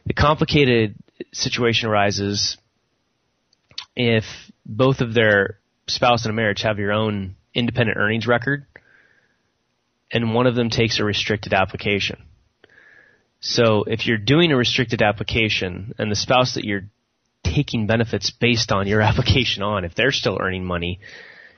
The 0.05 0.13
complicated 0.13 0.95
situation 1.33 1.89
arises 1.89 2.57
if 3.95 4.23
both 4.65 5.01
of 5.01 5.13
their 5.13 5.59
spouse 5.87 6.25
in 6.25 6.31
a 6.31 6.33
marriage 6.33 6.61
have 6.61 6.79
your 6.79 6.93
own 6.93 7.35
independent 7.53 7.97
earnings 7.97 8.25
record, 8.25 8.65
and 10.13 10.33
one 10.33 10.45
of 10.45 10.55
them 10.55 10.69
takes 10.69 10.99
a 10.99 11.03
restricted 11.03 11.53
application. 11.53 12.21
So 13.41 13.83
if 13.83 14.05
you're 14.05 14.17
doing 14.17 14.51
a 14.51 14.57
restricted 14.57 15.01
application 15.01 15.93
and 15.97 16.09
the 16.09 16.15
spouse 16.15 16.53
that 16.53 16.63
you're 16.63 16.85
taking 17.43 17.87
benefits 17.87 18.29
based 18.29 18.71
on 18.71 18.87
your 18.87 19.01
application 19.09 19.63
on, 19.63 19.83
if 19.83 19.95
they're 19.95 20.11
still 20.11 20.37
earning 20.39 20.63
money, 20.63 20.99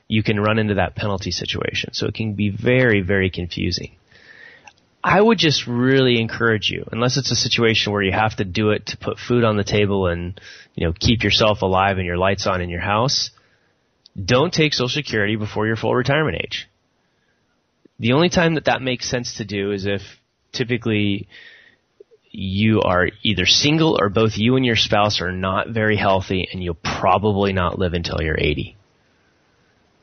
you 0.08 0.22
can 0.22 0.40
run 0.40 0.58
into 0.58 0.74
that 0.74 0.96
penalty 0.96 1.30
situation. 1.30 1.90
So 1.92 2.06
it 2.06 2.14
can 2.14 2.32
be 2.34 2.48
very, 2.50 3.02
very 3.02 3.30
confusing. 3.30 3.92
I 5.04 5.20
would 5.20 5.38
just 5.38 5.68
really 5.68 6.20
encourage 6.20 6.68
you, 6.68 6.84
unless 6.90 7.16
it's 7.16 7.30
a 7.30 7.36
situation 7.36 7.92
where 7.92 8.02
you 8.02 8.10
have 8.10 8.36
to 8.36 8.44
do 8.44 8.70
it 8.70 8.86
to 8.86 8.96
put 8.96 9.18
food 9.18 9.44
on 9.44 9.56
the 9.56 9.62
table 9.62 10.08
and, 10.08 10.40
you 10.74 10.86
know, 10.86 10.92
keep 10.98 11.22
yourself 11.22 11.62
alive 11.62 11.98
and 11.98 12.06
your 12.06 12.16
lights 12.16 12.46
on 12.46 12.60
in 12.60 12.70
your 12.70 12.80
house, 12.80 13.30
don't 14.20 14.52
take 14.52 14.72
Social 14.72 14.88
Security 14.88 15.36
before 15.36 15.66
your 15.66 15.76
full 15.76 15.94
retirement 15.94 16.38
age. 16.42 16.68
The 17.98 18.12
only 18.12 18.28
time 18.28 18.54
that 18.54 18.66
that 18.66 18.82
makes 18.82 19.08
sense 19.08 19.36
to 19.38 19.44
do 19.44 19.72
is 19.72 19.86
if 19.86 20.02
typically 20.52 21.28
you 22.30 22.82
are 22.82 23.08
either 23.22 23.46
single 23.46 23.96
or 23.98 24.10
both 24.10 24.36
you 24.36 24.56
and 24.56 24.66
your 24.66 24.76
spouse 24.76 25.22
are 25.22 25.32
not 25.32 25.70
very 25.70 25.96
healthy 25.96 26.46
and 26.52 26.62
you'll 26.62 26.74
probably 26.74 27.54
not 27.54 27.78
live 27.78 27.94
until 27.94 28.20
you're 28.20 28.38
80. 28.38 28.76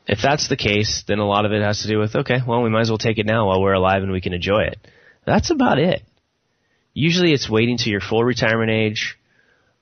If 0.06 0.18
that's 0.20 0.48
the 0.48 0.56
case, 0.56 1.04
then 1.06 1.20
a 1.20 1.26
lot 1.26 1.46
of 1.46 1.52
it 1.52 1.62
has 1.62 1.82
to 1.82 1.88
do 1.88 1.98
with, 1.98 2.14
okay, 2.14 2.40
well, 2.46 2.62
we 2.62 2.70
might 2.70 2.82
as 2.82 2.90
well 2.90 2.98
take 2.98 3.18
it 3.18 3.26
now 3.26 3.46
while 3.46 3.62
we're 3.62 3.72
alive 3.72 4.02
and 4.02 4.10
we 4.10 4.20
can 4.20 4.34
enjoy 4.34 4.62
it. 4.64 4.78
That's 5.24 5.50
about 5.50 5.78
it. 5.78 6.02
Usually 6.92 7.32
it's 7.32 7.48
waiting 7.48 7.78
to 7.78 7.90
your 7.90 8.00
full 8.00 8.24
retirement 8.24 8.70
age, 8.70 9.16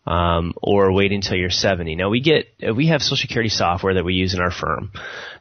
um, 0.06 0.52
or 0.60 0.92
wait 0.92 1.12
until 1.12 1.36
you're 1.36 1.50
70. 1.50 1.94
Now 1.94 2.08
we 2.08 2.20
get 2.20 2.46
we 2.74 2.88
have 2.88 3.02
Social 3.02 3.16
Security 3.16 3.48
software 3.48 3.94
that 3.94 4.04
we 4.04 4.14
use 4.14 4.34
in 4.34 4.40
our 4.40 4.50
firm 4.50 4.90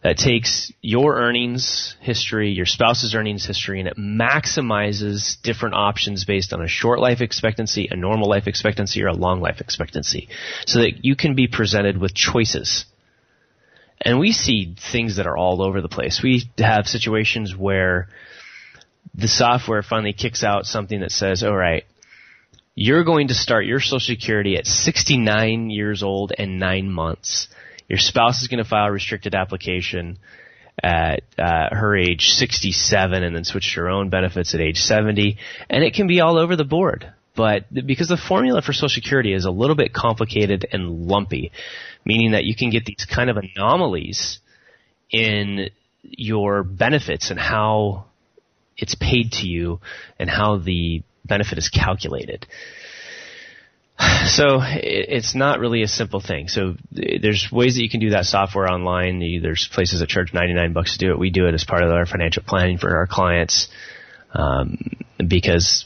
that 0.04 0.18
takes 0.18 0.72
your 0.82 1.16
earnings 1.16 1.96
history, 2.00 2.52
your 2.52 2.68
spouse's 2.68 3.16
earnings 3.16 3.46
history, 3.46 3.80
and 3.80 3.88
it 3.88 3.98
maximizes 3.98 5.42
different 5.42 5.76
options 5.76 6.26
based 6.26 6.54
on 6.54 6.62
a 6.62 6.68
short 6.68 7.00
life 7.00 7.22
expectancy, 7.22 7.88
a 7.90 7.96
normal 7.96 8.30
life 8.30 8.48
expectancy, 8.48 9.04
or 9.04 9.08
a 9.08 9.14
long 9.14 9.42
life 9.42 9.62
expectancy, 9.62 10.30
so 10.66 10.80
that 10.80 11.04
you 11.04 11.16
can 11.16 11.36
be 11.36 11.48
presented 11.48 11.98
with 11.98 12.14
choices. 12.14 12.86
And 14.04 14.20
we 14.20 14.32
see 14.32 14.76
things 14.92 15.18
that 15.18 15.28
are 15.28 15.38
all 15.38 15.62
over 15.62 15.82
the 15.82 15.90
place. 15.90 16.22
We 16.24 16.50
have 16.58 16.88
situations 16.88 17.56
where 17.56 18.08
the 19.14 19.28
software 19.28 19.84
finally 19.84 20.14
kicks 20.14 20.44
out 20.44 20.66
something 20.66 21.02
that 21.02 21.12
says, 21.12 21.44
all 21.44 21.56
right, 21.56 21.84
you're 22.76 23.04
going 23.04 23.28
to 23.28 23.34
start 23.34 23.66
your 23.66 23.80
Social 23.80 24.00
Security 24.00 24.56
at 24.58 24.66
69 24.66 25.70
years 25.70 26.04
old 26.04 26.32
and 26.38 26.60
nine 26.60 26.90
months. 26.90 27.48
Your 27.88 28.00
spouse 28.00 28.42
is 28.42 28.48
going 28.48 28.64
to 28.64 28.70
file 28.70 28.88
a 28.88 28.92
restricted 28.92 29.36
application 29.36 30.18
at 30.82 31.24
uh, 31.38 31.76
her 31.76 31.98
age 31.98 32.28
67 32.30 33.24
and 33.24 33.36
then 33.36 33.44
switch 33.44 33.74
to 33.74 33.82
her 33.82 33.90
own 33.90 34.10
benefits 34.10 34.56
at 34.56 34.62
age 34.62 34.78
70. 34.78 35.38
And 35.70 35.84
it 35.84 35.94
can 35.94 36.08
be 36.08 36.22
all 36.22 36.38
over 36.38 36.56
the 36.56 36.64
board. 36.64 37.12
But 37.36 37.66
because 37.74 38.08
the 38.08 38.18
formula 38.18 38.62
for 38.62 38.74
Social 38.74 38.90
Security 38.90 39.34
is 39.34 39.46
a 39.46 39.52
little 39.52 39.76
bit 39.76 39.94
complicated 39.94 40.66
and 40.72 41.08
lumpy, 41.08 41.52
meaning 42.06 42.32
that 42.32 42.46
you 42.46 42.56
can 42.56 42.70
get 42.70 42.86
these 42.86 43.06
kind 43.10 43.30
of 43.30 43.38
anomalies 43.38 44.40
in 45.10 45.70
your 46.04 46.64
benefits 46.64 47.32
and 47.32 47.40
how 47.40 48.06
it's 48.78 48.96
paid 48.96 49.32
to 49.34 49.48
you 49.48 49.80
and 50.18 50.30
how 50.30 50.58
the 50.58 51.04
benefit 51.32 51.58
is 51.58 51.70
calculated. 51.70 52.46
So 54.26 54.60
it's 54.62 55.36
not 55.36 55.60
really 55.60 55.82
a 55.84 55.88
simple 55.88 56.22
thing. 56.22 56.48
So 56.48 56.76
there's 56.92 57.52
ways 57.52 57.76
that 57.76 57.84
you 57.84 57.90
can 57.90 58.00
do 58.00 58.12
that 58.12 58.26
software 58.26 58.68
online. 58.72 59.20
There's 59.42 59.68
places 59.68 60.00
that 60.00 60.10
charge 60.10 60.34
99 60.34 60.74
bucks 60.74 60.94
to 60.94 61.06
do 61.06 61.12
it. 61.12 61.20
We 61.20 61.32
do 61.32 61.48
it 61.48 61.54
as 61.54 61.66
part 61.66 61.84
of 61.84 61.92
our 61.92 62.06
financial 62.06 62.44
planning 62.44 62.78
for 62.78 62.96
our 62.96 63.08
clients. 63.08 63.68
Um, 64.34 64.78
because 65.18 65.86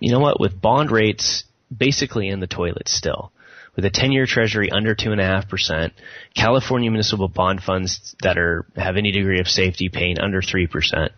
you 0.00 0.10
know 0.12 0.18
what, 0.18 0.40
with 0.40 0.60
bond 0.60 0.90
rates 0.90 1.44
basically 1.74 2.28
in 2.28 2.40
the 2.40 2.46
toilet 2.46 2.88
still, 2.88 3.32
with 3.76 3.84
a 3.84 3.90
10-year 3.90 4.26
treasury 4.26 4.70
under 4.70 4.94
2.5%, 4.94 5.92
California 6.34 6.90
municipal 6.90 7.28
bond 7.28 7.62
funds 7.62 8.14
that 8.22 8.38
are, 8.38 8.66
have 8.76 8.96
any 8.96 9.12
degree 9.12 9.40
of 9.40 9.48
safety 9.48 9.88
paying 9.88 10.18
under 10.18 10.40
3%, 10.40 11.10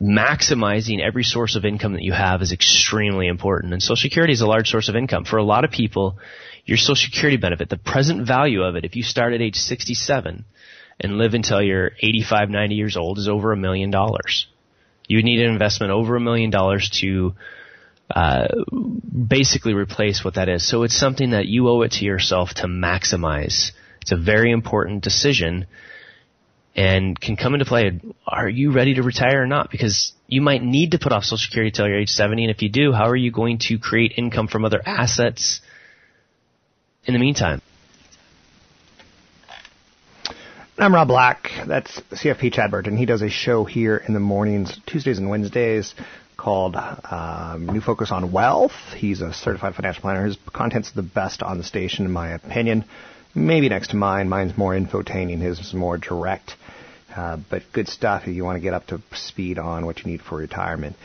maximizing 0.00 1.00
every 1.00 1.24
source 1.24 1.56
of 1.56 1.64
income 1.64 1.94
that 1.94 2.02
you 2.02 2.12
have 2.12 2.40
is 2.42 2.52
extremely 2.52 3.26
important. 3.26 3.72
And 3.72 3.82
Social 3.82 3.96
Security 3.96 4.32
is 4.32 4.40
a 4.40 4.46
large 4.46 4.70
source 4.70 4.88
of 4.88 4.96
income. 4.96 5.24
For 5.24 5.38
a 5.38 5.44
lot 5.44 5.64
of 5.64 5.70
people, 5.70 6.18
your 6.64 6.76
Social 6.76 7.10
Security 7.10 7.36
benefit, 7.36 7.68
the 7.68 7.76
present 7.76 8.26
value 8.26 8.62
of 8.62 8.76
it, 8.76 8.84
if 8.84 8.94
you 8.94 9.02
start 9.02 9.32
at 9.32 9.40
age 9.40 9.56
67 9.56 10.44
and 11.00 11.18
live 11.18 11.34
until 11.34 11.62
you're 11.62 11.92
85, 12.00 12.50
90 12.50 12.74
years 12.74 12.96
old, 12.96 13.18
is 13.18 13.28
over 13.28 13.52
a 13.52 13.56
million 13.56 13.90
dollars. 13.90 14.46
You 15.08 15.18
would 15.18 15.24
need 15.24 15.40
an 15.40 15.50
investment 15.50 15.90
over 15.90 16.16
a 16.16 16.20
million 16.20 16.50
dollars 16.50 16.90
to 17.00 17.34
uh, 18.14 18.48
basically 19.26 19.74
replace 19.74 20.24
what 20.24 20.34
that 20.34 20.48
is. 20.48 20.68
So 20.68 20.82
it's 20.84 20.96
something 20.96 21.30
that 21.30 21.46
you 21.46 21.68
owe 21.68 21.82
it 21.82 21.92
to 21.92 22.04
yourself 22.04 22.54
to 22.54 22.66
maximize. 22.66 23.72
It's 24.02 24.12
a 24.12 24.16
very 24.16 24.52
important 24.52 25.02
decision 25.02 25.66
and 26.78 27.20
can 27.20 27.36
come 27.36 27.54
into 27.54 27.64
play. 27.64 28.00
Are 28.24 28.48
you 28.48 28.70
ready 28.70 28.94
to 28.94 29.02
retire 29.02 29.42
or 29.42 29.46
not? 29.48 29.68
Because 29.68 30.12
you 30.28 30.40
might 30.40 30.62
need 30.62 30.92
to 30.92 30.98
put 31.00 31.10
off 31.10 31.24
Social 31.24 31.38
Security 31.38 31.70
until 31.70 31.88
you're 31.88 31.98
age 31.98 32.10
70, 32.10 32.44
and 32.44 32.50
if 32.52 32.62
you 32.62 32.68
do, 32.68 32.92
how 32.92 33.08
are 33.08 33.16
you 33.16 33.32
going 33.32 33.58
to 33.62 33.80
create 33.80 34.12
income 34.16 34.46
from 34.46 34.64
other 34.64 34.80
assets 34.86 35.60
in 37.04 37.14
the 37.14 37.18
meantime? 37.18 37.60
I'm 40.78 40.94
Rob 40.94 41.08
Black. 41.08 41.50
That's 41.66 42.00
CFP 42.12 42.52
Chad 42.52 42.70
Burton. 42.70 42.96
He 42.96 43.06
does 43.06 43.22
a 43.22 43.28
show 43.28 43.64
here 43.64 43.96
in 43.96 44.14
the 44.14 44.20
mornings, 44.20 44.78
Tuesdays 44.86 45.18
and 45.18 45.28
Wednesdays, 45.28 45.96
called 46.36 46.76
um, 46.76 47.66
New 47.66 47.80
Focus 47.80 48.12
on 48.12 48.30
Wealth. 48.30 48.70
He's 48.96 49.20
a 49.20 49.32
certified 49.32 49.74
financial 49.74 50.02
planner. 50.02 50.24
His 50.24 50.38
content's 50.52 50.92
the 50.92 51.02
best 51.02 51.42
on 51.42 51.58
the 51.58 51.64
station, 51.64 52.04
in 52.04 52.12
my 52.12 52.28
opinion. 52.34 52.84
Maybe 53.34 53.68
next 53.68 53.88
to 53.88 53.96
mine. 53.96 54.28
Mine's 54.28 54.56
more 54.56 54.74
infotaining. 54.74 55.40
His 55.40 55.58
is 55.58 55.74
more 55.74 55.98
direct. 55.98 56.54
Uh, 57.14 57.38
but 57.50 57.62
good 57.72 57.88
stuff 57.88 58.22
if 58.26 58.34
you 58.34 58.44
want 58.44 58.56
to 58.56 58.60
get 58.60 58.74
up 58.74 58.86
to 58.86 59.00
speed 59.12 59.58
on 59.58 59.86
what 59.86 60.00
you 60.00 60.10
need 60.10 60.20
for 60.20 60.36
retirement. 60.36 60.96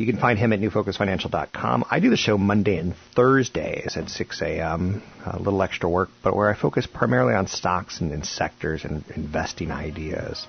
You 0.00 0.06
can 0.06 0.16
find 0.16 0.38
him 0.38 0.54
at 0.54 0.60
newfocusfinancial.com. 0.60 1.84
I 1.90 2.00
do 2.00 2.08
the 2.08 2.16
show 2.16 2.38
Monday 2.38 2.78
and 2.78 2.94
Thursdays 3.14 3.98
at 3.98 4.08
6 4.08 4.40
a.m. 4.40 5.02
A 5.26 5.38
little 5.38 5.62
extra 5.62 5.90
work, 5.90 6.08
but 6.22 6.34
where 6.34 6.48
I 6.48 6.54
focus 6.54 6.86
primarily 6.86 7.34
on 7.34 7.48
stocks 7.48 8.00
and, 8.00 8.24
sectors 8.24 8.86
and 8.86 9.04
investing 9.14 9.70
ideas. 9.70 10.46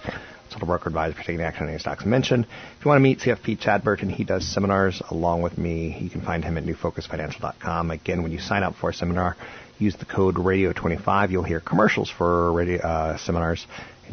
Total 0.51 0.67
broker 0.67 0.87
advisor 0.87 1.15
for 1.15 1.23
taking 1.23 1.41
action 1.41 1.63
on 1.63 1.69
any 1.69 1.79
stocks 1.79 2.05
mentioned. 2.05 2.45
If 2.79 2.85
you 2.85 2.89
want 2.89 2.99
to 2.99 3.03
meet 3.03 3.19
CFP 3.19 3.59
Chad 3.59 3.83
Burton, 3.83 4.09
he 4.09 4.23
does 4.23 4.47
seminars 4.47 5.01
along 5.09 5.41
with 5.41 5.57
me. 5.57 5.97
You 5.99 6.09
can 6.09 6.21
find 6.21 6.45
him 6.45 6.57
at 6.57 6.63
newfocusfinancial.com. 6.63 7.91
Again, 7.91 8.23
when 8.23 8.31
you 8.31 8.39
sign 8.39 8.63
up 8.63 8.75
for 8.75 8.91
a 8.91 8.93
seminar, 8.93 9.35
use 9.79 9.97
the 9.97 10.05
code 10.05 10.35
radio25. 10.35 11.29
You'll 11.29 11.43
hear 11.43 11.59
commercials 11.59 12.09
for 12.09 12.53
radio 12.53 12.79
uh, 12.81 13.17
seminars 13.17 13.67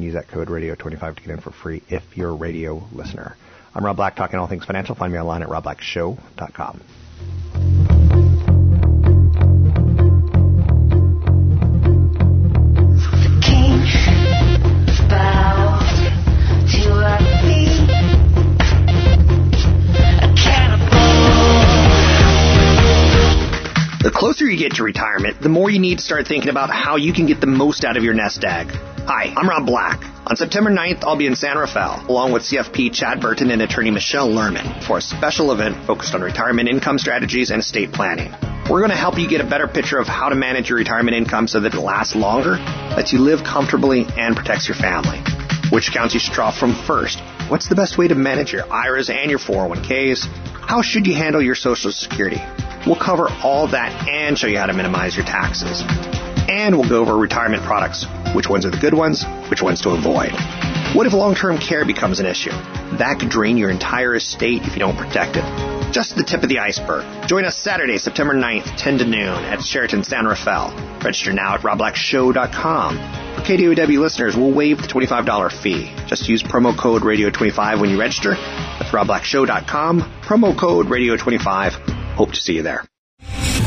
use 0.05 0.15
that 0.15 0.29
code 0.29 0.49
radio25 0.49 1.17
to 1.17 1.23
get 1.23 1.31
in 1.31 1.41
for 1.41 1.51
free 1.51 1.83
if 1.89 2.03
you're 2.17 2.31
a 2.31 2.35
radio 2.35 2.83
listener. 2.93 3.37
I'm 3.75 3.85
Rob 3.85 3.97
Black, 3.97 4.17
talking 4.17 4.39
all 4.39 4.47
things 4.47 4.65
financial. 4.65 4.95
Find 4.95 5.13
me 5.13 5.19
online 5.19 5.43
at 5.43 5.49
robblackshow.com. 5.49 6.81
The 24.01 24.13
closer 24.15 24.47
you 24.47 24.57
get 24.57 24.73
to 24.77 24.83
retirement, 24.85 25.43
the 25.43 25.49
more 25.49 25.69
you 25.69 25.79
need 25.79 25.99
to 25.99 26.05
start 26.05 26.27
thinking 26.27 26.49
about 26.49 26.71
how 26.71 26.97
you 26.97 27.13
can 27.13 27.27
get 27.27 27.41
the 27.41 27.47
most 27.47 27.85
out 27.85 27.97
of 27.97 28.03
your 28.03 28.15
nest 28.15 28.43
egg. 28.43 28.73
Hi, 29.11 29.33
I'm 29.35 29.49
Rob 29.49 29.65
Black. 29.65 30.05
On 30.27 30.37
September 30.37 30.69
9th, 30.69 31.03
I'll 31.03 31.17
be 31.17 31.27
in 31.27 31.35
San 31.35 31.57
Rafael, 31.57 32.05
along 32.11 32.33
with 32.33 32.43
CFP 32.43 32.93
Chad 32.93 33.23
Burton 33.23 33.51
and 33.51 33.63
attorney 33.63 33.91
Michelle 33.91 34.29
Lerman, 34.29 34.85
for 34.85 34.99
a 34.99 35.01
special 35.01 35.51
event 35.51 35.87
focused 35.87 36.15
on 36.15 36.21
retirement 36.21 36.69
income 36.69 36.99
strategies 36.99 37.51
and 37.51 37.61
estate 37.61 37.91
planning. 37.91 38.35
We're 38.69 38.81
going 38.81 38.91
to 38.91 38.97
help 38.97 39.17
you 39.17 39.27
get 39.27 39.41
a 39.41 39.49
better 39.49 39.67
picture 39.67 39.97
of 39.97 40.07
how 40.07 40.29
to 40.29 40.35
manage 40.35 40.69
your 40.69 40.77
retirement 40.77 41.17
income 41.17 41.49
so 41.49 41.59
that 41.61 41.73
it 41.73 41.81
lasts 41.81 42.15
longer, 42.17 42.59
lets 42.99 43.15
you 43.15 43.21
live 43.21 43.43
comfortably, 43.45 44.05
and 44.19 44.37
protects 44.37 44.69
your 44.69 44.77
family. 44.77 45.23
Which 45.73 45.89
accounts 45.89 46.13
you 46.13 46.21
should 46.21 46.35
draw 46.35 46.51
from 46.53 46.75
first? 46.75 47.19
What's 47.49 47.71
the 47.71 47.77
best 47.77 47.97
way 47.97 48.09
to 48.09 48.15
manage 48.15 48.53
your 48.53 48.71
IRAs 48.71 49.09
and 49.09 49.31
your 49.31 49.41
401ks? 49.41 50.27
How 50.69 50.83
should 50.83 51.07
you 51.07 51.15
handle 51.15 51.41
your 51.41 51.55
Social 51.55 51.93
Security? 51.93 52.43
We'll 52.87 53.01
cover 53.01 53.31
all 53.43 53.69
that 53.69 54.07
and 54.07 54.37
show 54.37 54.49
you 54.49 54.59
how 54.59 54.67
to 54.67 54.75
minimize 54.75 55.17
your 55.17 55.25
taxes 55.25 55.83
and 56.49 56.77
we'll 56.79 56.89
go 56.89 57.01
over 57.01 57.17
retirement 57.17 57.63
products. 57.63 58.07
Which 58.35 58.49
ones 58.49 58.65
are 58.67 58.71
the 58.71 58.79
good 58.79 58.95
ones? 58.95 59.25
Which 59.51 59.63
ones 59.63 59.81
to 59.83 59.91
avoid? 59.91 60.33
What 60.95 61.07
if 61.07 61.13
long-term 61.13 61.59
care 61.59 61.85
becomes 61.85 62.19
an 62.21 62.27
issue? 62.27 62.51
That 62.99 63.19
could 63.21 63.29
drain 63.29 63.57
your 63.59 63.71
entire 63.71 64.15
estate 64.15 64.63
if 64.63 64.73
you 64.73 64.79
don't 64.79 64.97
protect 64.97 65.37
it. 65.37 65.45
just 65.93 66.17
the 66.17 66.25
tip 66.25 66.43
of 66.43 66.49
the 66.51 66.59
iceberg. 66.59 67.05
Join 67.29 67.45
us 67.47 67.57
Saturday, 67.57 67.97
September 67.99 68.35
9th, 68.35 68.77
10 68.77 68.99
to 68.99 69.05
noon 69.07 69.45
at 69.53 69.63
Sheraton 69.63 70.05
San 70.05 70.27
Rafael. 70.27 70.71
Register 71.03 71.33
now 71.33 71.55
at 71.55 71.61
robblackshow.com. 71.61 72.97
For 73.37 73.43
KDOW 73.43 73.99
listeners, 73.99 74.37
we'll 74.37 74.53
waive 74.53 74.79
the 74.83 74.89
$25 74.89 75.51
fee. 75.63 75.91
Just 76.07 76.29
use 76.29 76.43
promo 76.43 76.77
code 76.79 77.03
radio25 77.03 77.81
when 77.81 77.91
you 77.91 77.99
register. 77.99 78.35
That's 78.35 78.91
robblackshow.com. 78.91 80.03
Promo 80.23 80.59
code 80.59 80.87
radio25. 80.87 81.73
Hope 82.17 82.33
to 82.33 82.41
see 82.41 82.55
you 82.55 82.63
there. 82.63 82.85